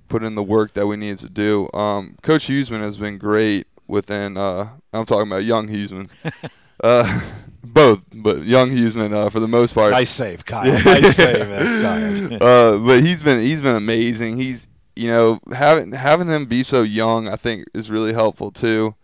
put 0.08 0.23
in 0.23 0.35
the 0.35 0.42
work 0.42 0.75
that 0.75 0.87
we 0.87 0.96
need 0.96 1.18
to 1.18 1.28
do. 1.28 1.70
Um, 1.75 2.16
Coach 2.23 2.46
Huesman 2.46 2.80
has 2.80 2.96
been 2.96 3.18
great 3.18 3.66
within. 3.87 4.37
Uh, 4.37 4.70
I'm 4.92 5.04
talking 5.04 5.30
about 5.30 5.44
young 5.44 5.68
Huesman. 5.68 6.08
uh, 6.85 7.20
both, 7.62 8.02
but 8.12 8.44
young 8.44 8.70
Huesman 8.70 9.12
uh, 9.12 9.28
for 9.30 9.40
the 9.40 9.49
most 9.49 9.75
part. 9.75 9.92
Nice 9.92 10.11
save, 10.11 10.44
Kyle. 10.44 10.73
nice 10.85 11.16
save, 11.16 11.46
Kyle. 11.46 12.42
uh, 12.42 12.78
but 12.78 13.02
he's 13.02 13.23
been 13.23 13.40
he's 13.40 13.61
been 13.61 13.76
amazing. 13.76 14.38
He's 14.38 14.66
you 14.94 15.08
know 15.08 15.40
having 15.52 15.92
having 15.92 16.28
him 16.28 16.46
be 16.46 16.62
so 16.62 16.82
young, 16.82 17.28
I 17.28 17.37
think, 17.37 17.66
is 17.75 17.90
really 17.90 18.14
helpful 18.14 18.50
too 18.50 18.94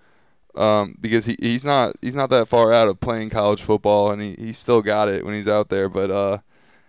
um, 0.54 0.96
because 1.00 1.26
he, 1.26 1.36
he's 1.40 1.64
not 1.64 1.96
he's 2.00 2.14
not 2.14 2.30
that 2.30 2.48
far 2.48 2.72
out 2.72 2.88
of 2.88 3.00
playing 3.00 3.30
college 3.30 3.62
football, 3.62 4.10
and 4.10 4.22
he, 4.22 4.34
he 4.38 4.52
still 4.52 4.82
got 4.82 5.08
it 5.08 5.24
when 5.24 5.34
he's 5.34 5.48
out 5.48 5.68
there. 5.68 5.88
But 5.88 6.10
uh, 6.10 6.38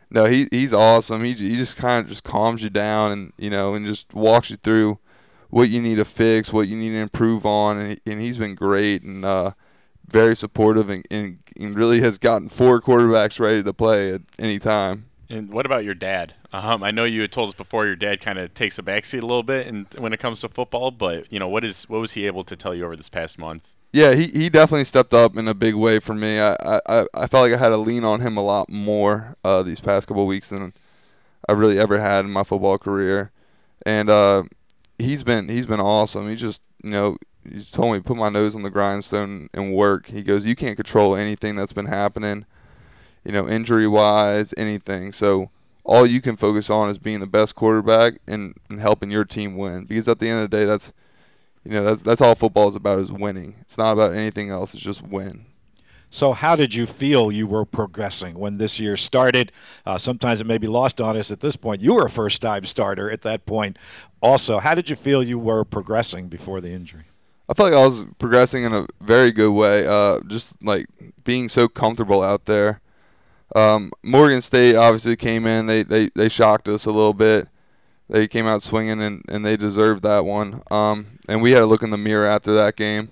no, 0.10 0.26
he 0.26 0.48
he's 0.52 0.74
awesome. 0.74 1.24
He 1.24 1.34
he 1.34 1.56
just 1.56 1.78
kind 1.78 2.04
of 2.04 2.10
just 2.10 2.24
calms 2.24 2.64
you 2.64 2.70
down, 2.70 3.12
and 3.12 3.34
you 3.38 3.50
know, 3.50 3.74
and 3.74 3.86
just 3.86 4.14
walks 4.14 4.50
you 4.50 4.58
through 4.58 5.00
what 5.50 5.70
you 5.70 5.80
need 5.80 5.96
to 5.96 6.06
fix, 6.06 6.52
what 6.52 6.68
you 6.68 6.76
need 6.76 6.90
to 6.90 6.98
improve 6.98 7.46
on, 7.46 7.78
and 7.78 7.92
he, 7.92 8.12
and 8.12 8.20
he's 8.20 8.38
been 8.38 8.56
great 8.56 9.04
and 9.04 9.24
uh, 9.24 9.52
very 10.08 10.36
supportive, 10.36 10.90
and, 10.90 11.06
and, 11.12 11.40
and 11.60 11.76
really 11.76 12.02
has 12.02 12.18
gotten 12.18 12.50
four 12.50 12.82
quarterbacks 12.82 13.40
ready 13.40 13.62
to 13.62 13.74
play 13.74 14.14
at 14.14 14.22
any 14.40 14.58
time. 14.58 15.06
And 15.34 15.50
what 15.50 15.66
about 15.66 15.84
your 15.84 15.96
dad? 15.96 16.36
Um, 16.52 16.84
I 16.84 16.92
know 16.92 17.06
you 17.06 17.22
had 17.22 17.32
told 17.32 17.50
us 17.50 17.56
before 17.56 17.88
your 17.88 17.96
dad 17.96 18.22
kind 18.22 18.38
of 18.38 18.54
takes 18.54 18.78
a 18.78 18.84
backseat 18.84 19.24
a 19.24 19.26
little 19.26 19.42
bit, 19.42 19.66
and 19.66 19.88
when 19.98 20.14
it 20.14 20.20
comes 20.20 20.42
to 20.42 20.50
football, 20.50 20.92
but 20.92 21.32
you 21.34 21.40
know 21.40 21.48
what 21.48 21.64
is 21.64 21.90
what 21.90 22.00
was 22.00 22.12
he 22.12 22.28
able 22.28 22.44
to 22.44 22.56
tell 22.56 22.76
you 22.76 22.86
over 22.86 22.96
this 22.96 23.10
past 23.10 23.40
month? 23.40 23.74
Yeah, 23.92 24.14
he, 24.14 24.26
he 24.26 24.50
definitely 24.50 24.86
stepped 24.86 25.12
up 25.12 25.36
in 25.36 25.48
a 25.48 25.56
big 25.56 25.74
way 25.74 25.98
for 25.98 26.14
me. 26.14 26.40
I, 26.40 26.56
I, 26.88 27.06
I 27.14 27.28
felt 27.28 27.50
like 27.50 27.54
I 27.54 27.58
had 27.58 27.70
to 27.70 27.78
lean 27.78 28.04
on 28.04 28.22
him 28.22 28.38
a 28.38 28.44
lot 28.44 28.70
more 28.70 29.36
uh, 29.44 29.64
these 29.64 29.80
past 29.80 30.08
couple 30.08 30.26
weeks 30.28 30.50
than 30.50 30.74
I 31.50 31.54
really 31.54 31.80
ever 31.80 32.00
had 32.00 32.26
in 32.26 32.32
my 32.32 32.44
football 32.44 32.78
career, 32.78 33.32
and 33.88 34.12
uh, 34.12 34.44
he's 35.00 35.24
been 35.24 35.50
he's 35.50 35.66
been 35.66 35.82
awesome. 35.82 36.30
He 36.30 36.36
just 36.36 36.62
you 36.84 36.92
know 36.92 37.18
he 37.52 37.64
told 37.64 37.94
me 37.94 38.02
put 38.02 38.18
my 38.18 38.30
nose 38.30 38.54
on 38.56 38.62
the 38.62 38.70
grindstone 38.70 39.50
and 39.56 39.74
work. 39.74 40.08
He 40.08 40.22
goes, 40.22 40.46
you 40.46 40.56
can't 40.56 40.76
control 40.76 41.16
anything 41.16 41.56
that's 41.56 41.74
been 41.74 41.88
happening, 41.88 42.46
you 43.24 43.32
know, 43.32 43.48
injury 43.48 43.88
wise, 43.88 44.54
anything. 44.58 45.12
So 45.12 45.50
all 45.84 46.06
you 46.06 46.22
can 46.22 46.36
focus 46.36 46.70
on 46.70 46.90
is 46.90 46.98
being 46.98 47.20
the 47.20 47.28
best 47.28 47.56
quarterback 47.56 48.16
and, 48.28 48.56
and 48.70 48.80
helping 48.80 49.12
your 49.12 49.26
team 49.26 49.58
win. 49.58 49.86
Because 49.86 50.08
at 50.08 50.20
the 50.20 50.30
end 50.30 50.44
of 50.44 50.50
the 50.50 50.58
day, 50.58 50.66
that's 50.66 50.92
you 51.64 51.72
know 51.72 51.84
that's 51.84 52.02
that's 52.02 52.22
all 52.22 52.36
football 52.36 52.68
is 52.68 52.76
about 52.76 53.00
is 53.00 53.12
winning. 53.12 53.56
It's 53.62 53.78
not 53.78 53.94
about 53.94 54.14
anything 54.14 54.50
else. 54.50 54.74
It's 54.74 54.84
just 54.84 55.02
win. 55.02 55.46
So, 56.14 56.34
how 56.34 56.56
did 56.56 56.76
you 56.76 56.86
feel 56.86 57.32
you 57.32 57.48
were 57.48 57.66
progressing 57.66 58.38
when 58.38 58.58
this 58.58 58.80
year 58.80 58.96
started? 58.96 59.52
Uh, 59.84 59.98
sometimes 59.98 60.40
it 60.40 60.46
may 60.46 60.60
be 60.60 60.68
lost 60.68 61.02
on 61.02 61.18
us 61.18 61.32
at 61.32 61.40
this 61.40 61.56
point. 61.56 61.82
You 61.82 61.96
were 61.96 62.06
a 62.06 62.10
first 62.10 62.40
time 62.40 62.66
starter 62.66 63.10
at 63.10 63.24
that 63.24 63.48
point. 63.48 63.80
Also, 64.22 64.60
how 64.60 64.76
did 64.76 64.92
you 64.92 64.96
feel 64.96 65.24
you 65.24 65.40
were 65.40 65.66
progressing 65.66 66.28
before 66.28 66.62
the 66.62 66.70
injury? 66.70 67.06
I 67.50 67.56
felt 67.56 67.72
like 67.72 67.80
I 67.80 67.86
was 67.86 68.04
progressing 68.20 68.64
in 68.64 68.74
a 68.74 68.86
very 69.02 69.32
good 69.32 69.54
way. 69.54 69.88
Uh, 69.88 70.20
just 70.28 70.62
like 70.62 70.86
being 71.24 71.50
so 71.50 71.68
comfortable 71.68 72.22
out 72.22 72.46
there. 72.46 72.80
Um, 73.56 73.92
Morgan 74.02 74.42
State 74.42 74.76
obviously 74.76 75.16
came 75.16 75.46
in. 75.46 75.68
They, 75.68 75.84
they 75.84 76.10
they 76.16 76.30
shocked 76.30 76.68
us 76.68 76.86
a 76.86 76.92
little 76.92 77.14
bit. 77.14 77.48
They 78.10 78.28
came 78.28 78.46
out 78.46 78.62
swinging 78.62 79.02
and, 79.02 79.24
and 79.30 79.46
they 79.46 79.58
deserved 79.58 80.04
that 80.04 80.26
one. 80.26 80.62
Um, 80.70 81.20
and 81.28 81.42
we 81.42 81.52
had 81.52 81.60
to 81.60 81.66
look 81.66 81.84
in 81.84 81.90
the 81.90 81.98
mirror 81.98 82.28
after 82.28 82.54
that 82.54 82.76
game. 82.76 83.10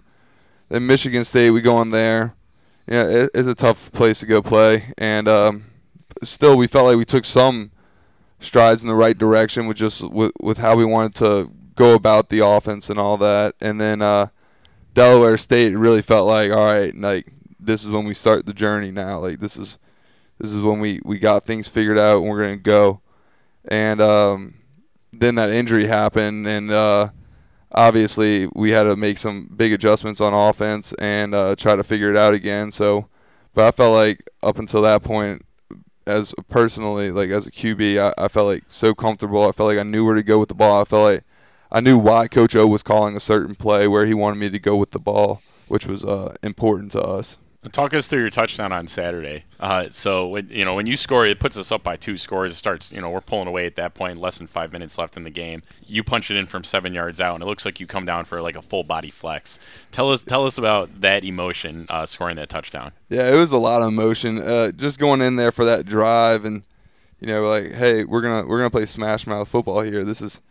Then 0.69 0.85
Michigan 0.85 1.25
State, 1.25 1.51
we 1.51 1.61
go 1.61 1.81
in 1.81 1.91
there 1.91 2.35
yeah, 2.87 3.07
it, 3.07 3.29
it's 3.33 3.47
a 3.47 3.55
tough 3.55 3.91
place 3.91 4.19
to 4.19 4.25
go 4.25 4.41
play, 4.41 4.93
and 4.97 5.27
um, 5.27 5.65
still 6.23 6.57
we 6.57 6.67
felt 6.67 6.87
like 6.87 6.97
we 6.97 7.05
took 7.05 7.25
some 7.25 7.71
strides 8.39 8.81
in 8.81 8.87
the 8.87 8.95
right 8.95 9.17
direction 9.17 9.67
with 9.67 9.77
just 9.77 10.01
with, 10.03 10.33
with 10.41 10.57
how 10.57 10.75
we 10.75 10.83
wanted 10.83 11.15
to 11.15 11.51
go 11.75 11.93
about 11.93 12.29
the 12.29 12.39
offense 12.39 12.89
and 12.89 12.99
all 12.99 13.17
that. 13.17 13.55
And 13.61 13.79
then 13.79 14.01
uh, 14.01 14.27
Delaware 14.93 15.37
State 15.37 15.75
really 15.75 16.01
felt 16.01 16.27
like 16.27 16.51
all 16.51 16.65
right, 16.65 16.93
like 16.93 17.31
this 17.59 17.83
is 17.83 17.89
when 17.89 18.05
we 18.05 18.13
start 18.13 18.45
the 18.45 18.53
journey 18.53 18.91
now. 18.91 19.19
Like 19.19 19.39
this 19.39 19.55
is 19.55 19.77
this 20.41 20.51
is 20.53 20.61
when 20.61 20.79
we 20.79 20.99
we 21.03 21.19
got 21.19 21.45
things 21.45 21.67
figured 21.67 21.99
out 21.99 22.21
and 22.21 22.29
we're 22.29 22.41
gonna 22.41 22.57
go. 22.57 23.01
And 23.65 24.01
um, 24.01 24.55
then 25.13 25.35
that 25.35 25.51
injury 25.51 25.85
happened, 25.85 26.47
and 26.47 26.71
uh, 26.71 27.09
obviously 27.71 28.49
we 28.55 28.71
had 28.71 28.83
to 28.83 28.95
make 28.95 29.19
some 29.19 29.49
big 29.55 29.71
adjustments 29.71 30.19
on 30.19 30.33
offense 30.33 30.93
and 30.93 31.35
uh, 31.35 31.55
try 31.55 31.75
to 31.75 31.83
figure 31.83 32.09
it 32.09 32.17
out 32.17 32.33
again. 32.33 32.71
So, 32.71 33.07
but 33.53 33.67
I 33.67 33.71
felt 33.71 33.93
like 33.93 34.27
up 34.41 34.57
until 34.57 34.81
that 34.81 35.03
point, 35.03 35.45
as 36.07 36.33
personally, 36.49 37.11
like 37.11 37.29
as 37.29 37.45
a 37.45 37.51
QB, 37.51 37.99
I, 37.99 38.25
I 38.25 38.27
felt 38.27 38.47
like 38.47 38.63
so 38.67 38.95
comfortable. 38.95 39.47
I 39.47 39.51
felt 39.51 39.67
like 39.67 39.79
I 39.79 39.83
knew 39.83 40.03
where 40.03 40.15
to 40.15 40.23
go 40.23 40.39
with 40.39 40.49
the 40.49 40.55
ball. 40.55 40.81
I 40.81 40.85
felt 40.85 41.03
like 41.03 41.23
I 41.71 41.81
knew 41.81 41.99
why 41.99 42.27
Coach 42.27 42.55
O 42.55 42.65
was 42.65 42.81
calling 42.81 43.15
a 43.15 43.19
certain 43.19 43.53
play 43.53 43.87
where 43.87 44.07
he 44.07 44.15
wanted 44.15 44.39
me 44.39 44.49
to 44.49 44.59
go 44.59 44.75
with 44.75 44.89
the 44.89 44.99
ball, 44.99 45.43
which 45.67 45.85
was 45.85 46.03
uh, 46.03 46.33
important 46.41 46.91
to 46.93 47.01
us. 47.01 47.37
Talk 47.71 47.93
us 47.93 48.07
through 48.07 48.21
your 48.21 48.31
touchdown 48.31 48.71
on 48.71 48.87
Saturday. 48.87 49.43
Uh, 49.59 49.85
so 49.91 50.27
when 50.27 50.49
you 50.49 50.65
know 50.65 50.73
when 50.73 50.87
you 50.87 50.97
score, 50.97 51.27
it 51.27 51.39
puts 51.39 51.55
us 51.55 51.71
up 51.71 51.83
by 51.83 51.95
two 51.95 52.17
scores. 52.17 52.53
It 52.53 52.55
starts, 52.55 52.91
you 52.91 52.99
know, 52.99 53.11
we're 53.11 53.21
pulling 53.21 53.47
away 53.47 53.67
at 53.67 53.75
that 53.75 53.93
point. 53.93 54.19
Less 54.19 54.39
than 54.39 54.47
five 54.47 54.73
minutes 54.73 54.97
left 54.97 55.15
in 55.15 55.21
the 55.21 55.29
game. 55.29 55.61
You 55.85 56.03
punch 56.03 56.31
it 56.31 56.37
in 56.37 56.47
from 56.47 56.63
seven 56.63 56.91
yards 56.95 57.21
out, 57.21 57.35
and 57.35 57.43
it 57.43 57.45
looks 57.45 57.63
like 57.63 57.79
you 57.79 57.85
come 57.85 58.03
down 58.03 58.25
for 58.25 58.41
like 58.41 58.55
a 58.55 58.63
full 58.63 58.83
body 58.83 59.11
flex. 59.11 59.59
Tell 59.91 60.11
us, 60.11 60.23
tell 60.23 60.47
us 60.47 60.57
about 60.57 61.01
that 61.01 61.23
emotion 61.23 61.85
uh, 61.87 62.07
scoring 62.07 62.35
that 62.37 62.49
touchdown. 62.49 62.93
Yeah, 63.09 63.31
it 63.31 63.35
was 63.35 63.51
a 63.51 63.59
lot 63.59 63.83
of 63.83 63.89
emotion. 63.89 64.39
Uh, 64.39 64.71
just 64.71 64.97
going 64.97 65.21
in 65.21 65.35
there 65.35 65.51
for 65.51 65.63
that 65.63 65.85
drive, 65.85 66.45
and 66.45 66.63
you 67.19 67.27
know, 67.27 67.47
like, 67.47 67.73
hey, 67.73 68.05
we're 68.05 68.21
gonna 68.21 68.47
we're 68.47 68.57
gonna 68.57 68.71
play 68.71 68.87
smash 68.87 69.27
mouth 69.27 69.47
football 69.47 69.81
here. 69.81 70.03
This 70.03 70.23
is 70.23 70.41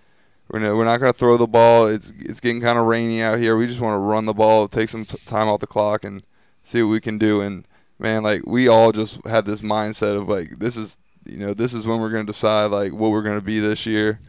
we're, 0.49 0.77
we're 0.77 0.85
not 0.85 0.99
to 0.99 1.13
throw 1.13 1.37
the 1.37 1.49
ball. 1.49 1.89
It's 1.89 2.13
it's 2.21 2.39
getting 2.39 2.61
kind 2.61 2.79
of 2.79 2.87
rainy 2.87 3.21
out 3.21 3.41
here. 3.41 3.57
We 3.57 3.67
just 3.67 3.81
want 3.81 3.95
to 3.95 3.99
run 3.99 4.27
the 4.27 4.33
ball, 4.35 4.69
take 4.69 4.89
some 4.89 5.05
t- 5.05 5.19
time 5.27 5.49
off 5.49 5.59
the 5.59 5.67
clock, 5.67 6.05
and 6.05 6.23
see 6.63 6.83
what 6.83 6.91
we 6.91 7.01
can 7.01 7.19
do. 7.19 7.41
And 7.41 7.67
man, 7.99 8.23
like 8.23 8.43
we 8.47 8.69
all 8.69 8.93
just 8.93 9.25
had 9.27 9.47
this 9.47 9.61
mindset 9.61 10.17
of 10.17 10.29
like 10.29 10.59
this 10.59 10.77
is 10.77 10.99
you 11.25 11.37
know 11.37 11.55
this 11.55 11.75
is 11.75 11.87
when 11.87 12.01
we're 12.01 12.11
going 12.11 12.27
to 12.27 12.33
decide 12.33 12.67
like 12.67 12.93
what 12.93 13.11
we're 13.11 13.23
going 13.23 13.39
to 13.39 13.45
be 13.45 13.61
this 13.61 13.87
year. 13.87 14.21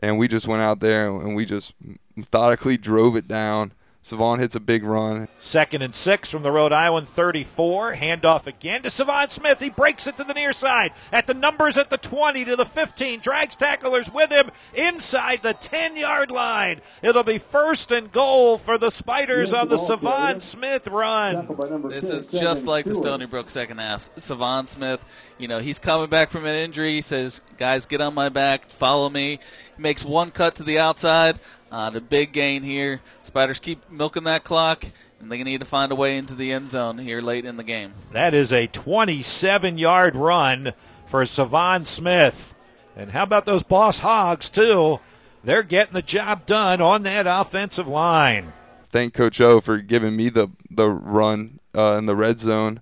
And 0.00 0.16
we 0.18 0.28
just 0.28 0.46
went 0.46 0.62
out 0.62 0.80
there 0.80 1.08
and 1.08 1.34
we 1.34 1.44
just 1.44 1.74
methodically 2.14 2.76
drove 2.76 3.16
it 3.16 3.26
down 3.26 3.72
Savon 4.00 4.38
hits 4.38 4.54
a 4.54 4.60
big 4.60 4.84
run. 4.84 5.28
Second 5.36 5.82
and 5.82 5.94
six 5.94 6.30
from 6.30 6.42
the 6.42 6.52
Rhode 6.52 6.72
Island 6.72 7.08
34. 7.08 7.94
Handoff 7.94 8.46
again 8.46 8.82
to 8.82 8.90
Savon 8.90 9.28
Smith. 9.28 9.60
He 9.60 9.68
breaks 9.68 10.06
it 10.06 10.16
to 10.16 10.24
the 10.24 10.32
near 10.32 10.52
side. 10.54 10.92
At 11.12 11.26
the 11.26 11.34
numbers 11.34 11.76
at 11.76 11.90
the 11.90 11.98
20 11.98 12.44
to 12.46 12.56
the 12.56 12.64
15. 12.64 13.20
Drags 13.20 13.56
tacklers 13.56 14.10
with 14.10 14.30
him 14.30 14.50
inside 14.72 15.42
the 15.42 15.52
10 15.52 15.96
yard 15.96 16.30
line. 16.30 16.80
It'll 17.02 17.22
be 17.24 17.38
first 17.38 17.90
and 17.90 18.10
goal 18.10 18.56
for 18.56 18.78
the 18.78 18.90
Spiders 18.90 19.52
on 19.52 19.68
the 19.68 19.76
Savon 19.76 20.40
Smith 20.40 20.86
run. 20.86 21.46
This 21.88 22.08
is 22.08 22.28
just 22.28 22.66
like 22.66 22.86
the 22.86 22.94
Stony 22.94 23.26
Brook 23.26 23.50
second 23.50 23.78
half. 23.78 24.08
Savon 24.16 24.66
Smith, 24.66 25.04
you 25.36 25.48
know, 25.48 25.58
he's 25.58 25.78
coming 25.78 26.08
back 26.08 26.30
from 26.30 26.46
an 26.46 26.54
injury. 26.54 26.92
He 26.92 27.02
says, 27.02 27.42
guys, 27.58 27.84
get 27.84 28.00
on 28.00 28.14
my 28.14 28.28
back, 28.30 28.70
follow 28.70 29.10
me. 29.10 29.38
He 29.76 29.82
makes 29.82 30.04
one 30.04 30.30
cut 30.30 30.54
to 30.56 30.62
the 30.62 30.78
outside. 30.78 31.40
Uh, 31.70 31.90
the 31.90 32.00
big 32.00 32.32
gain 32.32 32.62
here. 32.62 33.00
Spiders 33.22 33.58
keep 33.58 33.90
milking 33.90 34.24
that 34.24 34.44
clock, 34.44 34.84
and 35.20 35.30
they 35.30 35.42
need 35.42 35.60
to 35.60 35.66
find 35.66 35.92
a 35.92 35.94
way 35.94 36.16
into 36.16 36.34
the 36.34 36.52
end 36.52 36.70
zone 36.70 36.98
here 36.98 37.20
late 37.20 37.44
in 37.44 37.56
the 37.56 37.64
game. 37.64 37.92
That 38.12 38.34
is 38.34 38.52
a 38.52 38.66
27 38.66 39.78
yard 39.78 40.16
run 40.16 40.72
for 41.06 41.24
Savon 41.26 41.84
Smith. 41.84 42.54
And 42.96 43.12
how 43.12 43.22
about 43.22 43.46
those 43.46 43.62
boss 43.62 44.00
hogs, 44.00 44.48
too? 44.48 45.00
They're 45.44 45.62
getting 45.62 45.94
the 45.94 46.02
job 46.02 46.46
done 46.46 46.80
on 46.80 47.04
that 47.04 47.26
offensive 47.26 47.86
line. 47.86 48.52
Thank 48.90 49.14
Coach 49.14 49.40
O 49.40 49.60
for 49.60 49.78
giving 49.78 50.16
me 50.16 50.30
the, 50.30 50.48
the 50.70 50.90
run 50.90 51.60
uh, 51.76 51.92
in 51.92 52.06
the 52.06 52.16
red 52.16 52.38
zone. 52.38 52.80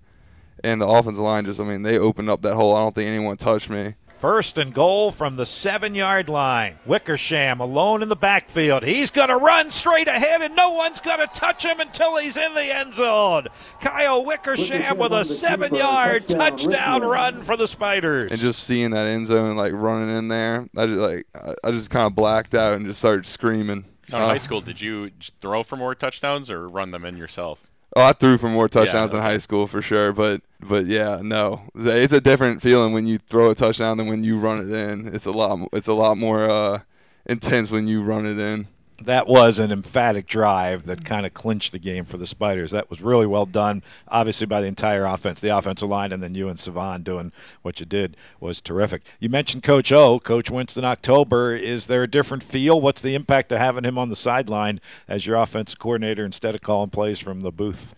And 0.65 0.81
the 0.81 0.87
offensive 0.87 1.23
line 1.23 1.45
just, 1.45 1.61
I 1.61 1.65
mean, 1.65 1.83
they 1.83 1.99
opened 1.99 2.31
up 2.31 2.43
that 2.43 2.55
hole. 2.55 2.75
I 2.75 2.83
don't 2.83 2.95
think 2.95 3.09
anyone 3.09 3.37
touched 3.37 3.69
me. 3.69 3.95
First 4.19 4.57
and 4.57 4.73
goal 4.73 5.11
from 5.11 5.37
the 5.37 5.45
seven 5.45 5.95
yard 5.95 6.31
line. 6.31 6.79
Wickersham 6.87 7.61
alone 7.61 8.03
in 8.03 8.09
the 8.09 8.17
backfield. 8.17 8.83
He's 8.83 9.11
going 9.11 9.29
to 9.29 9.37
run 9.37 9.71
straight 9.71 10.09
ahead, 10.09 10.41
and 10.41 10.57
no 10.57 10.71
one's 10.71 11.01
going 11.03 11.19
to 11.19 11.27
touch 11.27 11.67
him 11.67 11.81
until 11.81 12.17
he's 12.17 12.39
in 12.39 12.55
the 12.55 12.63
end 12.65 12.95
zone. 12.95 13.49
Kyle 13.81 14.25
Wickersham 14.25 14.97
with 14.97 15.13
a 15.13 15.23
seven 15.25 15.75
yard 15.75 16.29
touchdown 16.29 17.03
run 17.03 17.43
for 17.43 17.59
the 17.59 17.69
Spiders. 17.69 18.31
And 18.31 18.41
just 18.41 18.65
seeing 18.65 18.93
that 18.93 19.07
end 19.07 19.27
zone, 19.27 19.55
like 19.55 19.75
running 19.75 20.17
in 20.17 20.29
there, 20.29 20.67
I 20.75 20.87
just, 20.87 20.99
like, 20.99 21.27
I 21.63 21.71
just 21.71 21.91
kind 21.91 22.07
of 22.07 22.15
blacked 22.15 22.55
out 22.55 22.75
and 22.75 22.87
just 22.87 23.01
started 23.01 23.27
screaming. 23.27 23.85
Now, 24.09 24.19
in 24.19 24.23
uh, 24.25 24.29
high 24.29 24.39
school, 24.39 24.63
did 24.63 24.81
you 24.81 25.11
throw 25.41 25.63
for 25.63 25.77
more 25.77 25.95
touchdowns 25.95 26.51
or 26.51 26.69
run 26.69 26.91
them 26.91 27.05
in 27.05 27.19
yourself? 27.19 27.66
Oh, 27.97 28.03
I 28.03 28.13
threw 28.13 28.37
for 28.37 28.51
more 28.51 28.69
touchdowns 28.69 29.13
yeah, 29.13 29.19
in 29.19 29.25
high 29.25 29.39
school 29.39 29.67
for 29.67 29.81
sure, 29.81 30.13
but 30.13 30.43
but 30.61 30.85
yeah, 30.85 31.21
no, 31.23 31.63
it's 31.75 32.13
a 32.13 32.21
different 32.21 32.61
feeling 32.61 32.93
when 32.93 33.07
you 33.07 33.17
throw 33.17 33.49
a 33.49 33.55
touchdown 33.55 33.97
than 33.97 34.07
when 34.07 34.23
you 34.23 34.39
run 34.39 34.61
it 34.61 34.71
in. 34.71 35.15
It's 35.15 35.25
a 35.25 35.33
lot. 35.33 35.67
It's 35.73 35.89
a 35.89 35.95
lot 35.95 36.19
more 36.19 36.43
uh, 36.43 36.81
intense 37.25 37.71
when 37.71 37.89
you 37.89 38.03
run 38.03 38.27
it 38.27 38.39
in 38.39 38.69
that 39.03 39.27
was 39.27 39.59
an 39.59 39.71
emphatic 39.71 40.27
drive 40.27 40.87
that 40.87 41.05
kind 41.05 41.27
of 41.27 41.35
clinched 41.35 41.73
the 41.73 41.79
game 41.79 42.05
for 42.05 42.17
the 42.17 42.27
Spiders. 42.27 42.71
That 42.71 42.89
was 42.89 43.03
really 43.03 43.27
well 43.27 43.47
done, 43.47 43.83
obviously 44.09 44.47
by 44.47 44.61
the 44.61 44.67
entire 44.67 45.05
offense, 45.05 45.41
the 45.41 45.57
offensive 45.57 45.89
line, 45.89 46.13
and 46.13 46.23
then 46.23 46.35
you 46.35 46.49
and 46.49 46.59
Savon 46.59 47.03
doing 47.03 47.33
what 47.63 47.79
you 47.81 47.87
did 47.87 48.17
was 48.41 48.61
terrific. 48.61 49.03
You 49.21 49.29
mentioned 49.29 49.63
Coach 49.63 49.93
O, 49.93 50.19
Coach 50.19 50.51
Winston 50.51 50.85
October. 50.85 51.55
Is 51.55 51.87
there 51.87 52.03
a 52.03 52.11
different 52.11 52.43
feel? 52.43 52.81
What's 52.81 53.01
the 53.01 53.15
impact 53.15 53.53
of 53.53 53.59
having 53.59 53.85
him 53.85 53.99
on 53.99 54.09
the 54.09 54.17
sideline 54.17 54.81
as 55.07 55.27
your 55.27 55.37
offensive 55.37 55.79
coordinator 55.79 56.25
instead 56.25 56.55
of 56.55 56.63
calling 56.63 56.91
plays 56.91 57.21
from 57.21 57.43
the 57.43 57.53
booth? 57.53 57.95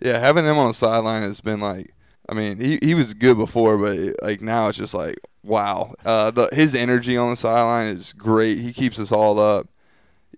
Yeah, 0.00 0.18
having 0.18 0.44
him 0.44 0.58
on 0.58 0.68
the 0.68 0.74
sideline 0.74 1.22
has 1.22 1.40
been 1.40 1.60
like, 1.60 1.94
I 2.28 2.34
mean, 2.34 2.60
he, 2.60 2.78
he 2.82 2.94
was 2.94 3.14
good 3.14 3.36
before, 3.36 3.78
but 3.78 4.22
like 4.22 4.40
now 4.40 4.68
it's 4.68 4.78
just 4.78 4.94
like, 4.94 5.18
wow. 5.42 5.94
Uh, 6.04 6.30
the, 6.30 6.48
his 6.52 6.74
energy 6.74 7.16
on 7.16 7.30
the 7.30 7.36
sideline 7.36 7.86
is 7.86 8.12
great. 8.12 8.58
He 8.58 8.72
keeps 8.72 8.98
us 8.98 9.12
all 9.12 9.38
up 9.38 9.68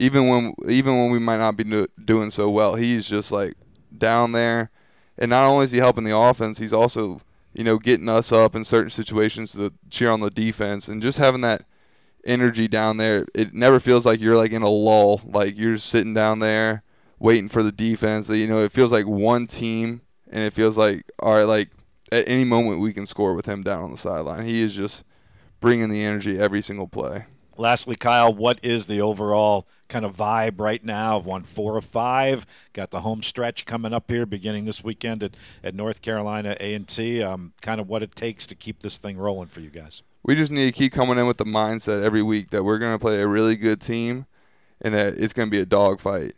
even 0.00 0.28
when 0.28 0.54
even 0.68 0.96
when 0.98 1.10
we 1.10 1.18
might 1.18 1.38
not 1.38 1.56
be 1.56 1.64
do, 1.64 1.86
doing 2.02 2.30
so 2.30 2.50
well, 2.50 2.74
he's 2.74 3.06
just 3.06 3.30
like 3.30 3.54
down 3.96 4.32
there, 4.32 4.70
and 5.18 5.30
not 5.30 5.46
only 5.46 5.64
is 5.64 5.72
he 5.72 5.78
helping 5.78 6.04
the 6.04 6.16
offense, 6.16 6.58
he's 6.58 6.72
also 6.72 7.20
you 7.52 7.64
know 7.64 7.78
getting 7.78 8.08
us 8.08 8.32
up 8.32 8.56
in 8.56 8.64
certain 8.64 8.90
situations 8.90 9.52
to 9.52 9.72
cheer 9.90 10.10
on 10.10 10.20
the 10.20 10.30
defense, 10.30 10.88
and 10.88 11.02
just 11.02 11.18
having 11.18 11.40
that 11.42 11.64
energy 12.26 12.68
down 12.68 12.96
there. 12.96 13.26
It 13.34 13.54
never 13.54 13.78
feels 13.80 14.06
like 14.06 14.20
you're 14.20 14.36
like 14.36 14.52
in 14.52 14.62
a 14.62 14.68
lull, 14.68 15.20
like 15.24 15.56
you're 15.56 15.78
sitting 15.78 16.14
down 16.14 16.40
there 16.40 16.82
waiting 17.18 17.48
for 17.48 17.62
the 17.62 17.72
defense. 17.72 18.28
You 18.28 18.48
know, 18.48 18.64
it 18.64 18.72
feels 18.72 18.92
like 18.92 19.06
one 19.06 19.46
team, 19.46 20.02
and 20.30 20.42
it 20.42 20.52
feels 20.52 20.76
like 20.76 21.04
all 21.20 21.34
right, 21.34 21.44
like 21.44 21.70
at 22.10 22.28
any 22.28 22.44
moment 22.44 22.80
we 22.80 22.92
can 22.92 23.06
score 23.06 23.34
with 23.34 23.46
him 23.46 23.62
down 23.62 23.84
on 23.84 23.92
the 23.92 23.98
sideline. 23.98 24.44
He 24.44 24.62
is 24.62 24.74
just 24.74 25.04
bringing 25.60 25.88
the 25.88 26.04
energy 26.04 26.38
every 26.38 26.62
single 26.62 26.88
play. 26.88 27.26
Lastly, 27.56 27.96
Kyle, 27.96 28.34
what 28.34 28.58
is 28.62 28.86
the 28.86 29.00
overall 29.00 29.66
kind 29.88 30.04
of 30.04 30.16
vibe 30.16 30.60
right 30.60 30.84
now? 30.84 31.18
Of 31.18 31.26
won 31.26 31.44
four 31.44 31.76
of 31.76 31.84
five, 31.84 32.46
got 32.72 32.90
the 32.90 33.02
home 33.02 33.22
stretch 33.22 33.64
coming 33.64 33.92
up 33.92 34.10
here, 34.10 34.26
beginning 34.26 34.64
this 34.64 34.82
weekend 34.82 35.22
at, 35.22 35.36
at 35.62 35.74
North 35.74 36.02
Carolina 36.02 36.56
A 36.60 36.74
and 36.74 36.88
T. 36.88 37.22
Um, 37.22 37.52
kind 37.60 37.80
of 37.80 37.88
what 37.88 38.02
it 38.02 38.16
takes 38.16 38.46
to 38.48 38.54
keep 38.54 38.80
this 38.80 38.98
thing 38.98 39.16
rolling 39.16 39.48
for 39.48 39.60
you 39.60 39.70
guys. 39.70 40.02
We 40.24 40.34
just 40.34 40.50
need 40.50 40.66
to 40.66 40.72
keep 40.72 40.92
coming 40.92 41.18
in 41.18 41.26
with 41.26 41.36
the 41.36 41.44
mindset 41.44 42.02
every 42.02 42.22
week 42.22 42.50
that 42.50 42.64
we're 42.64 42.78
going 42.78 42.94
to 42.94 42.98
play 42.98 43.20
a 43.20 43.28
really 43.28 43.56
good 43.56 43.80
team, 43.80 44.26
and 44.80 44.94
that 44.94 45.18
it's 45.18 45.32
going 45.32 45.48
to 45.48 45.50
be 45.50 45.60
a 45.60 45.66
dogfight. 45.66 46.34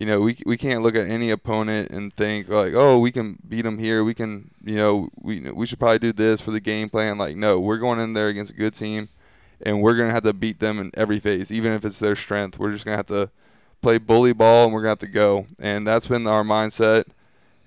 You 0.00 0.06
know, 0.06 0.20
we 0.20 0.36
we 0.44 0.56
can't 0.56 0.82
look 0.82 0.94
at 0.94 1.06
any 1.06 1.30
opponent 1.30 1.90
and 1.90 2.14
think 2.14 2.48
like, 2.48 2.74
oh, 2.74 2.98
we 2.98 3.12
can 3.12 3.38
beat 3.48 3.62
them 3.62 3.78
here. 3.78 4.04
We 4.04 4.14
can, 4.14 4.50
you 4.62 4.76
know, 4.76 5.08
we 5.16 5.50
we 5.50 5.64
should 5.64 5.78
probably 5.78 6.00
do 6.00 6.12
this 6.12 6.40
for 6.40 6.50
the 6.50 6.60
game 6.60 6.90
plan. 6.90 7.16
Like, 7.18 7.36
no, 7.36 7.60
we're 7.60 7.78
going 7.78 8.00
in 8.00 8.12
there 8.12 8.28
against 8.28 8.52
a 8.52 8.56
good 8.56 8.74
team 8.74 9.08
and 9.62 9.82
we're 9.82 9.94
gonna 9.94 10.12
have 10.12 10.22
to 10.24 10.32
beat 10.32 10.60
them 10.60 10.78
in 10.78 10.90
every 10.94 11.18
phase, 11.18 11.50
even 11.50 11.72
if 11.72 11.84
it's 11.84 11.98
their 11.98 12.16
strength. 12.16 12.58
We're 12.58 12.72
just 12.72 12.84
gonna 12.84 12.96
have 12.96 13.06
to 13.06 13.30
play 13.82 13.98
bully 13.98 14.32
ball, 14.32 14.64
and 14.64 14.74
we're 14.74 14.80
gonna 14.80 14.90
have 14.90 14.98
to 15.00 15.06
go. 15.06 15.46
And 15.58 15.86
that's 15.86 16.06
been 16.06 16.26
our 16.26 16.42
mindset, 16.42 17.04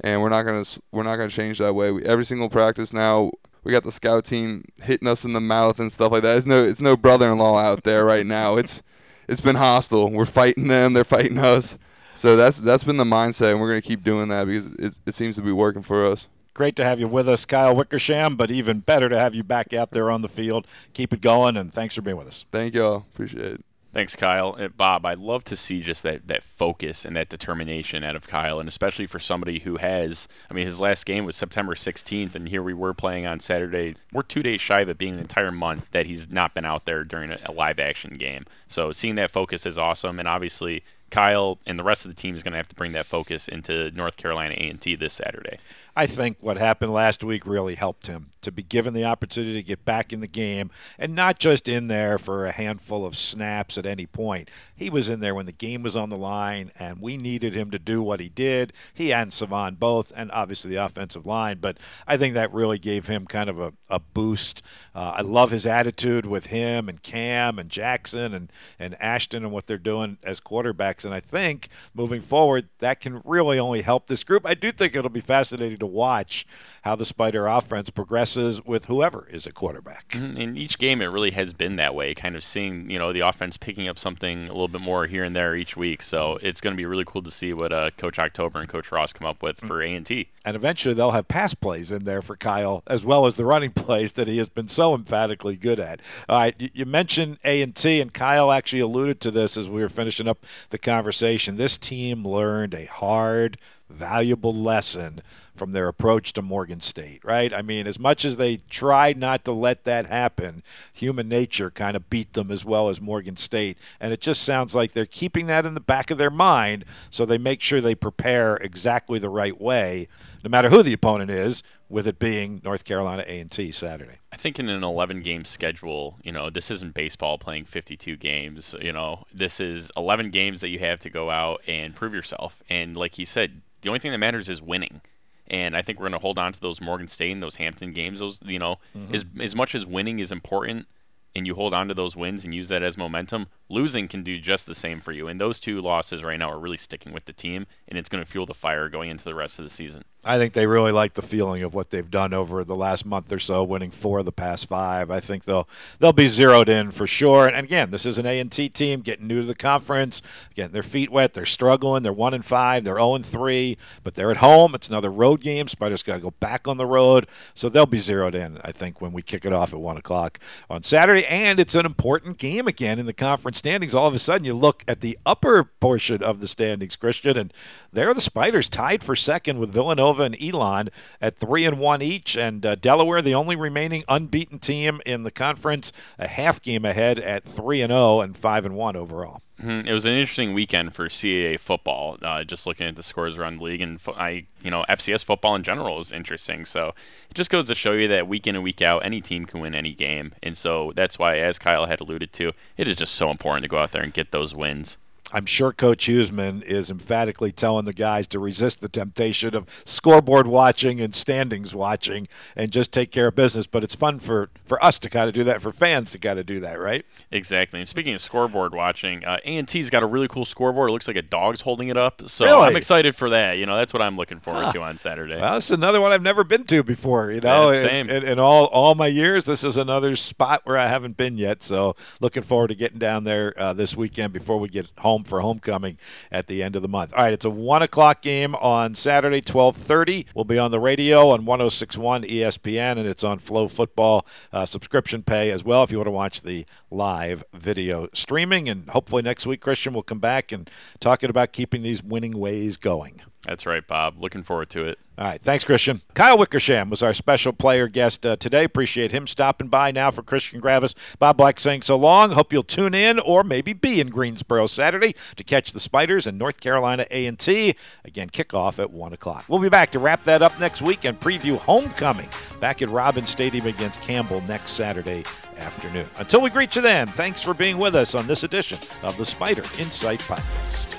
and 0.01 0.21
we're 0.21 0.29
not 0.29 0.43
gonna 0.43 0.65
we're 0.91 1.03
not 1.03 1.17
gonna 1.17 1.29
change 1.29 1.59
that 1.59 1.73
way. 1.73 1.91
We, 1.91 2.03
every 2.05 2.25
single 2.25 2.49
practice 2.49 2.93
now, 2.93 3.31
we 3.63 3.71
got 3.71 3.83
the 3.83 3.91
scout 3.91 4.25
team 4.25 4.65
hitting 4.81 5.07
us 5.07 5.25
in 5.25 5.33
the 5.33 5.41
mouth 5.41 5.79
and 5.79 5.91
stuff 5.91 6.11
like 6.11 6.23
that. 6.23 6.37
It's 6.37 6.45
no 6.45 6.63
it's 6.63 6.81
no 6.81 6.95
brother-in-law 6.95 7.57
out 7.57 7.83
there 7.83 8.05
right 8.05 8.25
now. 8.25 8.57
It's 8.57 8.81
it's 9.27 9.41
been 9.41 9.55
hostile. 9.55 10.09
We're 10.09 10.25
fighting 10.25 10.67
them, 10.67 10.93
they're 10.93 11.03
fighting 11.03 11.37
us. 11.37 11.77
So 12.15 12.35
that's 12.35 12.57
that's 12.57 12.83
been 12.83 12.97
the 12.97 13.05
mindset, 13.05 13.51
and 13.51 13.61
we're 13.61 13.69
gonna 13.69 13.81
keep 13.81 14.03
doing 14.03 14.29
that 14.29 14.45
because 14.45 14.65
it, 14.73 14.99
it 15.05 15.13
seems 15.13 15.35
to 15.37 15.41
be 15.41 15.51
working 15.51 15.83
for 15.83 16.05
us. 16.05 16.27
Great 16.59 16.75
to 16.75 16.83
have 16.83 16.99
you 16.99 17.07
with 17.07 17.29
us, 17.29 17.45
Kyle 17.45 17.73
Wickersham, 17.73 18.35
but 18.35 18.51
even 18.51 18.81
better 18.81 19.07
to 19.07 19.17
have 19.17 19.33
you 19.33 19.43
back 19.45 19.71
out 19.71 19.91
there 19.91 20.11
on 20.11 20.21
the 20.21 20.27
field. 20.27 20.67
Keep 20.91 21.13
it 21.13 21.21
going, 21.21 21.55
and 21.55 21.71
thanks 21.73 21.95
for 21.95 22.01
being 22.01 22.17
with 22.17 22.27
us. 22.27 22.45
Thank 22.51 22.73
y'all. 22.73 23.05
Appreciate 23.13 23.53
it. 23.53 23.65
Thanks, 23.93 24.13
Kyle. 24.17 24.57
Uh, 24.59 24.67
Bob, 24.67 25.05
I'd 25.05 25.19
love 25.19 25.45
to 25.45 25.55
see 25.55 25.81
just 25.81 26.03
that, 26.03 26.27
that 26.27 26.43
focus 26.43 27.05
and 27.05 27.15
that 27.15 27.29
determination 27.29 28.03
out 28.03 28.17
of 28.17 28.27
Kyle, 28.27 28.59
and 28.59 28.67
especially 28.67 29.07
for 29.07 29.19
somebody 29.19 29.59
who 29.59 29.77
has, 29.77 30.27
I 30.51 30.53
mean, 30.53 30.65
his 30.65 30.81
last 30.81 31.05
game 31.05 31.23
was 31.23 31.37
September 31.37 31.75
16th, 31.75 32.35
and 32.35 32.49
here 32.49 32.61
we 32.61 32.73
were 32.73 32.93
playing 32.93 33.25
on 33.25 33.39
Saturday. 33.39 33.95
We're 34.11 34.23
two 34.23 34.43
days 34.43 34.59
shy 34.59 34.81
of 34.81 34.89
it 34.89 34.97
being 34.97 35.13
an 35.13 35.21
entire 35.21 35.53
month 35.53 35.89
that 35.91 36.07
he's 36.07 36.29
not 36.29 36.53
been 36.53 36.65
out 36.65 36.83
there 36.83 37.05
during 37.05 37.31
a, 37.31 37.39
a 37.45 37.53
live 37.53 37.79
action 37.79 38.17
game. 38.17 38.45
So 38.67 38.91
seeing 38.91 39.15
that 39.15 39.31
focus 39.31 39.65
is 39.65 39.77
awesome, 39.77 40.19
and 40.19 40.27
obviously 40.27 40.83
Kyle 41.09 41.59
and 41.65 41.77
the 41.77 41.83
rest 41.83 42.05
of 42.05 42.11
the 42.13 42.21
team 42.21 42.35
is 42.35 42.43
going 42.43 42.51
to 42.51 42.57
have 42.57 42.67
to 42.69 42.75
bring 42.75 42.91
that 42.93 43.05
focus 43.05 43.47
into 43.47 43.91
North 43.91 44.17
Carolina 44.17 44.53
A&T 44.57 44.95
this 44.95 45.13
Saturday. 45.13 45.57
I 45.99 46.07
think 46.07 46.37
what 46.39 46.55
happened 46.55 46.93
last 46.93 47.25
week 47.25 47.45
really 47.45 47.75
helped 47.75 48.07
him 48.07 48.29
to 48.39 48.53
be 48.53 48.63
given 48.63 48.93
the 48.93 49.03
opportunity 49.03 49.55
to 49.55 49.63
get 49.63 49.83
back 49.83 50.13
in 50.13 50.21
the 50.21 50.27
game 50.27 50.71
and 50.97 51.13
not 51.13 51.39
just 51.39 51.67
in 51.67 51.87
there 51.87 52.17
for 52.17 52.45
a 52.45 52.53
handful 52.53 53.05
of 53.05 53.17
snaps 53.17 53.77
at 53.77 53.85
any 53.85 54.05
point. 54.05 54.49
He 54.73 54.89
was 54.89 55.09
in 55.09 55.19
there 55.19 55.35
when 55.35 55.45
the 55.45 55.51
game 55.51 55.83
was 55.83 55.97
on 55.97 56.09
the 56.09 56.17
line, 56.17 56.71
and 56.79 57.01
we 57.01 57.17
needed 57.17 57.53
him 57.53 57.69
to 57.71 57.77
do 57.77 58.01
what 58.01 58.21
he 58.21 58.29
did. 58.29 58.71
He 58.93 59.11
and 59.11 59.33
Savon 59.33 59.75
both, 59.75 60.13
and 60.15 60.31
obviously 60.31 60.71
the 60.71 60.77
offensive 60.77 61.25
line. 61.25 61.57
But 61.59 61.77
I 62.07 62.15
think 62.15 62.33
that 62.33 62.53
really 62.53 62.79
gave 62.79 63.07
him 63.07 63.25
kind 63.25 63.49
of 63.49 63.59
a, 63.59 63.73
a 63.89 63.99
boost. 63.99 64.61
Uh, 64.95 65.15
I 65.17 65.21
love 65.21 65.51
his 65.51 65.65
attitude 65.65 66.25
with 66.25 66.45
him 66.45 66.87
and 66.87 67.03
Cam 67.03 67.59
and 67.59 67.69
Jackson 67.69 68.33
and, 68.33 68.53
and 68.79 68.95
Ashton 69.01 69.43
and 69.43 69.51
what 69.51 69.67
they're 69.67 69.77
doing 69.77 70.17
as 70.23 70.39
quarterbacks. 70.39 71.03
And 71.03 71.13
I 71.13 71.19
think 71.19 71.67
moving 71.93 72.21
forward, 72.21 72.69
that 72.79 73.01
can 73.01 73.21
really 73.25 73.59
only 73.59 73.81
help 73.81 74.07
this 74.07 74.23
group. 74.23 74.45
I 74.45 74.53
do 74.53 74.71
think 74.71 74.95
it'll 74.95 75.09
be 75.09 75.19
fascinating 75.19 75.77
to 75.79 75.88
watch 75.89 76.45
how 76.83 76.95
the 76.95 77.05
Spider 77.05 77.47
offense 77.47 77.89
progresses 77.89 78.63
with 78.65 78.85
whoever 78.85 79.27
is 79.29 79.45
a 79.45 79.51
quarterback. 79.51 80.09
Mm-hmm. 80.09 80.37
In 80.37 80.57
each 80.57 80.77
game, 80.77 81.01
it 81.01 81.07
really 81.07 81.31
has 81.31 81.53
been 81.53 81.75
that 81.75 81.95
way, 81.95 82.13
kind 82.13 82.35
of 82.35 82.43
seeing 82.43 82.89
you 82.89 82.99
know 82.99 83.11
the 83.11 83.21
offense 83.21 83.57
picking 83.57 83.87
up 83.87 83.99
something 83.99 84.45
a 84.45 84.51
little 84.51 84.67
bit 84.67 84.81
more 84.81 85.05
here 85.05 85.23
and 85.23 85.35
there 85.35 85.55
each 85.55 85.75
week. 85.75 86.01
So 86.03 86.37
it's 86.41 86.61
going 86.61 86.75
to 86.75 86.77
be 86.77 86.85
really 86.85 87.05
cool 87.05 87.23
to 87.23 87.31
see 87.31 87.53
what 87.53 87.71
uh, 87.71 87.91
Coach 87.91 88.19
October 88.19 88.59
and 88.59 88.69
Coach 88.69 88.91
Ross 88.91 89.13
come 89.13 89.27
up 89.27 89.41
with 89.43 89.59
for 89.59 89.81
A 89.81 89.93
and 89.93 90.05
T. 90.05 90.29
And 90.45 90.55
eventually, 90.55 90.93
they'll 90.93 91.11
have 91.11 91.27
pass 91.27 91.53
plays 91.53 91.91
in 91.91 92.03
there 92.03 92.21
for 92.21 92.35
Kyle 92.35 92.83
as 92.87 93.03
well 93.03 93.25
as 93.25 93.35
the 93.35 93.45
running 93.45 93.71
plays 93.75 94.13
that 94.13 94.27
he 94.27 94.37
has 94.37 94.49
been 94.49 94.67
so 94.67 94.95
emphatically 94.95 95.55
good 95.55 95.79
at. 95.79 96.01
All 96.27 96.39
right, 96.39 96.55
you 96.73 96.85
mentioned 96.85 97.37
A 97.43 97.61
and 97.61 97.75
T, 97.75 97.99
and 97.99 98.13
Kyle 98.13 98.51
actually 98.51 98.79
alluded 98.79 99.19
to 99.21 99.31
this 99.31 99.57
as 99.57 99.67
we 99.67 99.81
were 99.81 99.89
finishing 99.89 100.27
up 100.27 100.45
the 100.69 100.77
conversation. 100.77 101.57
This 101.57 101.77
team 101.77 102.27
learned 102.27 102.73
a 102.73 102.85
hard, 102.85 103.57
valuable 103.89 104.53
lesson 104.53 105.21
from 105.59 105.73
their 105.73 105.89
approach 105.89 106.31
to 106.33 106.41
Morgan 106.41 106.79
State, 106.79 107.23
right? 107.23 107.53
I 107.53 107.61
mean, 107.61 107.85
as 107.85 107.99
much 107.99 108.23
as 108.23 108.37
they 108.37 108.57
tried 108.69 109.17
not 109.17 109.43
to 109.45 109.51
let 109.51 109.83
that 109.83 110.05
happen, 110.05 110.63
human 110.93 111.27
nature 111.27 111.69
kind 111.69 111.97
of 111.97 112.09
beat 112.09 112.33
them 112.33 112.49
as 112.49 112.63
well 112.63 112.87
as 112.87 113.01
Morgan 113.01 113.35
State. 113.35 113.77
And 113.99 114.13
it 114.13 114.21
just 114.21 114.41
sounds 114.41 114.73
like 114.73 114.93
they're 114.93 115.05
keeping 115.05 115.47
that 115.47 115.65
in 115.65 115.73
the 115.73 115.81
back 115.81 116.09
of 116.09 116.17
their 116.17 116.29
mind 116.31 116.85
so 117.11 117.25
they 117.25 117.37
make 117.37 117.61
sure 117.61 117.81
they 117.81 117.93
prepare 117.93 118.55
exactly 118.57 119.19
the 119.19 119.29
right 119.29 119.59
way, 119.59 120.07
no 120.43 120.49
matter 120.49 120.69
who 120.69 120.83
the 120.83 120.93
opponent 120.93 121.31
is, 121.31 121.63
with 121.89 122.07
it 122.07 122.19
being 122.19 122.61
North 122.63 122.85
Carolina 122.85 123.23
A&T 123.25 123.71
Saturday. 123.71 124.17
I 124.31 124.37
think 124.37 124.59
in 124.59 124.69
an 124.69 124.83
11 124.83 125.21
game 125.21 125.43
schedule, 125.43 126.17
you 126.23 126.31
know, 126.31 126.49
this 126.49 126.69
isn't 126.69 126.93
baseball 126.93 127.37
playing 127.37 127.65
52 127.65 128.15
games, 128.17 128.75
you 128.81 128.93
know, 128.93 129.25
this 129.33 129.59
is 129.59 129.91
11 129.97 130.29
games 130.29 130.61
that 130.61 130.69
you 130.69 130.79
have 130.79 130.99
to 131.01 131.09
go 131.09 131.29
out 131.29 131.61
and 131.67 131.95
prove 131.95 132.13
yourself. 132.13 132.61
And 132.69 132.95
like 132.95 133.15
he 133.15 133.25
said, 133.25 133.61
the 133.81 133.89
only 133.89 133.99
thing 133.99 134.11
that 134.11 134.17
matters 134.17 134.49
is 134.49 134.61
winning 134.61 135.01
and 135.49 135.75
I 135.75 135.81
think 135.81 135.99
we're 135.99 136.09
going 136.09 136.19
to 136.19 136.19
hold 136.19 136.37
on 136.37 136.53
to 136.53 136.59
those 136.59 136.79
Morgan 136.79 137.07
State 137.07 137.31
and 137.31 137.41
those 137.41 137.55
Hampton 137.55 137.91
games. 137.91 138.19
Those, 138.19 138.39
you 138.45 138.59
know, 138.59 138.77
mm-hmm. 138.95 139.15
as 139.15 139.25
as 139.39 139.55
much 139.55 139.73
as 139.73 139.85
winning 139.85 140.19
is 140.19 140.31
important, 140.31 140.87
and 141.35 141.47
you 141.47 141.55
hold 141.55 141.73
on 141.73 141.87
to 141.87 141.93
those 141.93 142.15
wins 142.15 142.45
and 142.45 142.53
use 142.53 142.67
that 142.67 142.83
as 142.83 142.97
momentum, 142.97 143.47
losing 143.69 144.07
can 144.07 144.23
do 144.23 144.39
just 144.39 144.65
the 144.65 144.75
same 144.75 144.99
for 144.99 145.11
you. 145.11 145.27
And 145.27 145.39
those 145.39 145.59
two 145.59 145.79
losses 145.79 146.23
right 146.23 146.39
now 146.39 146.49
are 146.51 146.59
really 146.59 146.77
sticking 146.77 147.13
with 147.13 147.25
the 147.25 147.33
team, 147.33 147.67
and 147.87 147.97
it's 147.97 148.09
going 148.09 148.23
to 148.23 148.29
fuel 148.29 148.45
the 148.45 148.53
fire 148.53 148.89
going 148.89 149.09
into 149.09 149.23
the 149.23 149.35
rest 149.35 149.59
of 149.59 149.65
the 149.65 149.71
season. 149.71 150.03
I 150.25 150.37
think 150.37 150.51
they 150.51 150.67
really 150.67 150.91
like 150.91 151.13
the 151.13 151.21
feeling 151.21 151.63
of 151.63 151.73
what 151.73 151.91
they've 151.91 152.09
done 152.09 152.33
over 152.33 152.65
the 152.65 152.75
last 152.75 153.05
month 153.05 153.31
or 153.31 153.39
so, 153.39 153.63
winning 153.63 153.89
four 153.89 154.19
of 154.19 154.25
the 154.25 154.33
past 154.33 154.67
five. 154.67 155.09
I 155.09 155.21
think 155.21 155.45
they'll 155.45 155.69
they'll 155.99 156.11
be 156.11 156.27
zeroed 156.27 156.67
in 156.67 156.91
for 156.91 157.07
sure. 157.07 157.47
And 157.47 157.65
again, 157.65 157.91
this 157.91 158.05
is 158.05 158.17
an 158.17 158.25
A 158.25 158.37
and 158.41 158.51
T 158.51 158.67
team 158.67 158.99
getting 158.99 159.27
new 159.27 159.39
to 159.39 159.47
the 159.47 159.55
conference, 159.55 160.21
getting 160.55 160.73
their 160.73 160.83
feet 160.83 161.09
wet. 161.09 161.33
They're 161.35 161.45
struggling. 161.45 162.03
They're 162.03 162.11
one 162.11 162.33
and 162.33 162.43
five. 162.43 162.83
They're 162.83 162.97
zero 162.97 163.15
and 163.15 163.25
three, 163.25 163.77
but 164.03 164.15
they're 164.15 164.31
at 164.31 164.37
home. 164.37 164.75
It's 164.75 164.89
another 164.89 165.09
road 165.09 165.39
game. 165.39 165.69
Spiders 165.69 166.03
got 166.03 166.15
to 166.15 166.21
go 166.21 166.31
back 166.31 166.67
on 166.67 166.75
the 166.75 166.85
road, 166.85 167.25
so 167.53 167.69
they'll 167.69 167.85
be 167.85 167.99
zeroed 167.99 168.35
in. 168.35 168.59
I 168.61 168.73
think 168.73 168.99
when 168.99 169.13
we 169.13 169.21
kick 169.21 169.45
it 169.45 169.53
off 169.53 169.73
at 169.73 169.79
one 169.79 169.95
o'clock 169.95 170.37
on 170.69 170.83
Saturday, 170.83 171.25
and 171.27 171.61
it's 171.61 171.75
an 171.75 171.85
important 171.85 172.37
game 172.37 172.67
again 172.67 172.99
in 172.99 173.05
the 173.05 173.13
conference 173.13 173.58
standings. 173.59 173.93
All 173.93 174.07
of 174.07 174.15
a 174.15 174.19
sudden, 174.19 174.45
you 174.45 174.55
look 174.55 174.83
at 174.87 175.01
the 175.01 175.19
upper 175.25 175.63
portion 175.63 176.23
of 176.23 176.39
the 176.39 176.47
standings, 176.47 176.95
Christian, 176.95 177.37
and 177.37 177.53
there 177.93 178.09
are 178.09 178.13
the 178.15 178.21
Spiders 178.21 178.69
tied 178.69 179.03
for 179.03 179.15
second 179.15 179.59
with 179.59 179.69
Villanova 179.69 180.23
and 180.23 180.41
Elon 180.41 180.89
at 181.21 181.37
three 181.37 181.65
and 181.65 181.77
one 181.77 182.01
each, 182.01 182.35
and 182.35 182.65
uh, 182.65 182.73
Delaware, 182.73 183.21
the 183.21 183.35
only 183.35 183.55
remaining 183.55 184.03
unbeaten 184.07 184.57
team 184.57 185.01
in 185.05 185.21
the 185.21 185.31
conference, 185.31 185.93
a 186.17 186.27
half 186.27 186.61
game 186.61 186.85
ahead 186.85 187.19
at 187.19 187.43
three 187.43 187.81
and 187.81 187.91
zero 187.91 187.99
oh 187.99 188.21
and 188.21 188.35
five 188.35 188.65
and 188.65 188.75
one 188.75 188.95
overall. 188.95 189.41
Mm-hmm. 189.61 189.87
It 189.87 189.93
was 189.93 190.05
an 190.05 190.13
interesting 190.13 190.53
weekend 190.53 190.95
for 190.95 191.09
CAA 191.09 191.59
football. 191.59 192.17
Uh, 192.21 192.43
just 192.43 192.65
looking 192.65 192.87
at 192.87 192.95
the 192.95 193.03
scores 193.03 193.37
around 193.37 193.57
the 193.57 193.63
league, 193.63 193.81
and 193.81 193.99
fo- 193.99 194.13
I, 194.13 194.45
you 194.63 194.71
know, 194.71 194.85
FCS 194.87 195.25
football 195.25 195.55
in 195.55 195.63
general 195.63 195.99
is 195.99 196.11
interesting. 196.11 196.65
So 196.65 196.93
it 197.29 197.33
just 197.33 197.49
goes 197.49 197.67
to 197.67 197.75
show 197.75 197.91
you 197.91 198.07
that 198.07 198.27
week 198.27 198.47
in 198.47 198.55
and 198.55 198.63
week 198.63 198.81
out, 198.81 199.05
any 199.05 199.19
team 199.19 199.45
can 199.45 199.59
win 199.59 199.75
any 199.75 199.93
game, 199.93 200.31
and 200.41 200.57
so 200.57 200.93
that's 200.95 201.19
why, 201.19 201.37
as 201.37 201.59
Kyle 201.59 201.87
had 201.87 201.99
alluded 201.99 202.31
to, 202.33 202.53
it 202.77 202.87
is 202.87 202.95
just 202.95 203.15
so 203.15 203.31
important 203.31 203.63
to 203.63 203.69
go 203.69 203.79
out 203.79 203.91
there 203.91 204.03
and 204.03 204.13
get 204.13 204.31
those 204.31 204.55
wins. 204.55 204.97
I'm 205.31 205.45
sure 205.45 205.71
Coach 205.71 206.07
Huesman 206.07 206.63
is 206.63 206.89
emphatically 206.89 207.51
telling 207.51 207.85
the 207.85 207.93
guys 207.93 208.27
to 208.27 208.39
resist 208.39 208.81
the 208.81 208.89
temptation 208.89 209.55
of 209.55 209.67
scoreboard 209.85 210.47
watching 210.47 210.99
and 210.99 211.13
standings 211.13 211.75
watching 211.75 212.27
and 212.55 212.71
just 212.71 212.91
take 212.91 213.11
care 213.11 213.27
of 213.27 213.35
business. 213.35 213.67
But 213.67 213.83
it's 213.83 213.95
fun 213.95 214.19
for, 214.19 214.49
for 214.65 214.83
us 214.83 214.97
to 214.99 215.09
kind 215.09 215.27
of 215.27 215.35
do 215.35 215.43
that, 215.43 215.61
for 215.61 215.71
fans 215.71 216.11
to 216.11 216.19
kind 216.19 216.39
of 216.39 216.45
do 216.45 216.59
that, 216.61 216.79
right? 216.79 217.05
Exactly. 217.31 217.79
And 217.79 217.87
speaking 217.87 218.13
of 218.13 218.21
scoreboard 218.21 218.73
watching, 218.73 219.23
uh, 219.23 219.37
A&T's 219.45 219.89
got 219.89 220.01
a 220.01 220.07
really 220.07 220.27
cool 220.27 220.45
scoreboard. 220.45 220.89
It 220.89 220.93
looks 220.93 221.07
like 221.07 221.17
a 221.17 221.21
dog's 221.21 221.61
holding 221.61 221.89
it 221.89 221.97
up. 221.97 222.23
So 222.27 222.45
really? 222.45 222.67
I'm 222.67 222.75
excited 222.75 223.15
for 223.15 223.29
that. 223.29 223.57
You 223.57 223.65
know, 223.65 223.77
that's 223.77 223.93
what 223.93 224.01
I'm 224.01 224.15
looking 224.15 224.39
forward 224.39 224.65
huh. 224.65 224.71
to 224.73 224.81
on 224.81 224.97
Saturday. 224.97 225.39
Well, 225.39 225.55
this 225.55 225.65
is 225.65 225.77
another 225.77 226.01
one 226.01 226.11
I've 226.11 226.23
never 226.23 226.43
been 226.43 226.63
to 226.65 226.83
before. 226.83 227.31
You 227.31 227.41
know, 227.41 227.69
yeah, 227.69 227.81
same. 227.81 228.09
In, 228.09 228.23
in, 228.23 228.31
in, 228.31 228.39
all, 228.39 228.65
all 228.65 228.95
my 228.95 229.07
years, 229.07 229.45
this 229.45 229.63
is 229.63 229.77
another 229.77 230.15
spot 230.15 230.61
where 230.63 230.77
I 230.77 230.87
haven't 230.87 231.17
been 231.17 231.37
yet. 231.37 231.61
So 231.61 231.95
looking 232.19 232.43
forward 232.43 232.69
to 232.69 232.75
getting 232.75 232.99
down 232.99 233.25
there 233.25 233.53
uh, 233.57 233.73
this 233.73 233.95
weekend 233.95 234.33
before 234.33 234.57
we 234.57 234.69
get 234.69 234.91
home 234.99 235.18
for 235.23 235.41
homecoming 235.41 235.97
at 236.31 236.47
the 236.47 236.63
end 236.63 236.75
of 236.75 236.81
the 236.81 236.87
month. 236.87 237.13
All 237.13 237.23
right, 237.23 237.33
it's 237.33 237.45
a 237.45 237.49
one 237.49 237.81
o'clock 237.81 238.21
game 238.21 238.55
on 238.55 238.95
Saturday, 238.95 239.41
twelve 239.41 239.77
thirty. 239.77 240.25
We'll 240.33 240.45
be 240.45 240.57
on 240.57 240.71
the 240.71 240.79
radio 240.79 241.29
on 241.29 241.45
106.1 241.45 242.29
ESPN, 242.29 242.97
and 242.97 243.07
it's 243.07 243.23
on 243.23 243.39
FloFootball 243.39 244.25
uh, 244.51 244.65
subscription 244.65 245.23
pay 245.23 245.51
as 245.51 245.63
well 245.63 245.83
if 245.83 245.91
you 245.91 245.97
want 245.97 246.07
to 246.07 246.11
watch 246.11 246.41
the 246.41 246.65
live 246.89 247.43
video 247.53 248.07
streaming. 248.13 248.69
And 248.69 248.89
hopefully 248.89 249.21
next 249.21 249.45
week, 249.45 249.61
Christian 249.61 249.93
will 249.93 250.03
come 250.03 250.19
back 250.19 250.51
and 250.51 250.69
talking 250.99 251.29
about 251.29 251.51
keeping 251.51 251.83
these 251.83 252.03
winning 252.03 252.37
ways 252.37 252.77
going. 252.77 253.21
That's 253.49 253.65
right, 253.65 253.85
Bob. 253.85 254.21
Looking 254.21 254.43
forward 254.43 254.69
to 254.69 254.85
it. 254.85 254.99
All 255.17 255.25
right. 255.25 255.41
Thanks, 255.41 255.63
Christian. 255.63 256.03
Kyle 256.13 256.37
Wickersham 256.37 256.91
was 256.91 257.01
our 257.01 257.15
special 257.15 257.51
player 257.51 257.87
guest 257.87 258.23
uh, 258.23 258.35
today. 258.35 258.63
Appreciate 258.63 259.11
him 259.11 259.25
stopping 259.25 259.69
by 259.69 259.89
now 259.89 260.11
for 260.11 260.21
Christian 260.21 260.61
Gravius. 260.61 260.93
Bob 261.17 261.37
Black 261.37 261.59
saying 261.59 261.81
so 261.81 261.95
long. 261.95 262.33
Hope 262.33 262.53
you'll 262.53 262.61
tune 262.61 262.93
in 262.93 263.17
or 263.17 263.43
maybe 263.43 263.73
be 263.73 263.99
in 263.99 264.09
Greensboro 264.09 264.67
Saturday 264.67 265.15
to 265.35 265.43
catch 265.43 265.71
the 265.71 265.79
Spiders 265.79 266.27
and 266.27 266.37
North 266.37 266.59
Carolina 266.59 267.07
A&T. 267.09 267.75
Again, 268.05 268.29
kickoff 268.29 268.77
at 268.77 268.91
1 268.91 269.13
o'clock. 269.13 269.45
We'll 269.47 269.57
be 269.57 269.67
back 269.67 269.89
to 269.93 269.99
wrap 269.99 270.25
that 270.25 270.43
up 270.43 270.59
next 270.59 270.83
week 270.83 271.03
and 271.03 271.19
preview 271.19 271.57
homecoming 271.57 272.29
back 272.59 272.83
at 272.83 272.89
Robins 272.89 273.31
Stadium 273.31 273.65
against 273.65 273.99
Campbell 274.03 274.41
next 274.41 274.73
Saturday 274.73 275.23
afternoon. 275.57 276.07
Until 276.19 276.41
we 276.41 276.51
greet 276.51 276.75
you 276.75 276.83
then, 276.83 277.07
thanks 277.07 277.41
for 277.41 277.55
being 277.55 277.79
with 277.79 277.95
us 277.95 278.13
on 278.13 278.27
this 278.27 278.43
edition 278.43 278.77
of 279.01 279.17
the 279.17 279.25
Spider 279.25 279.63
Insight 279.79 280.19
Podcast. 280.19 280.98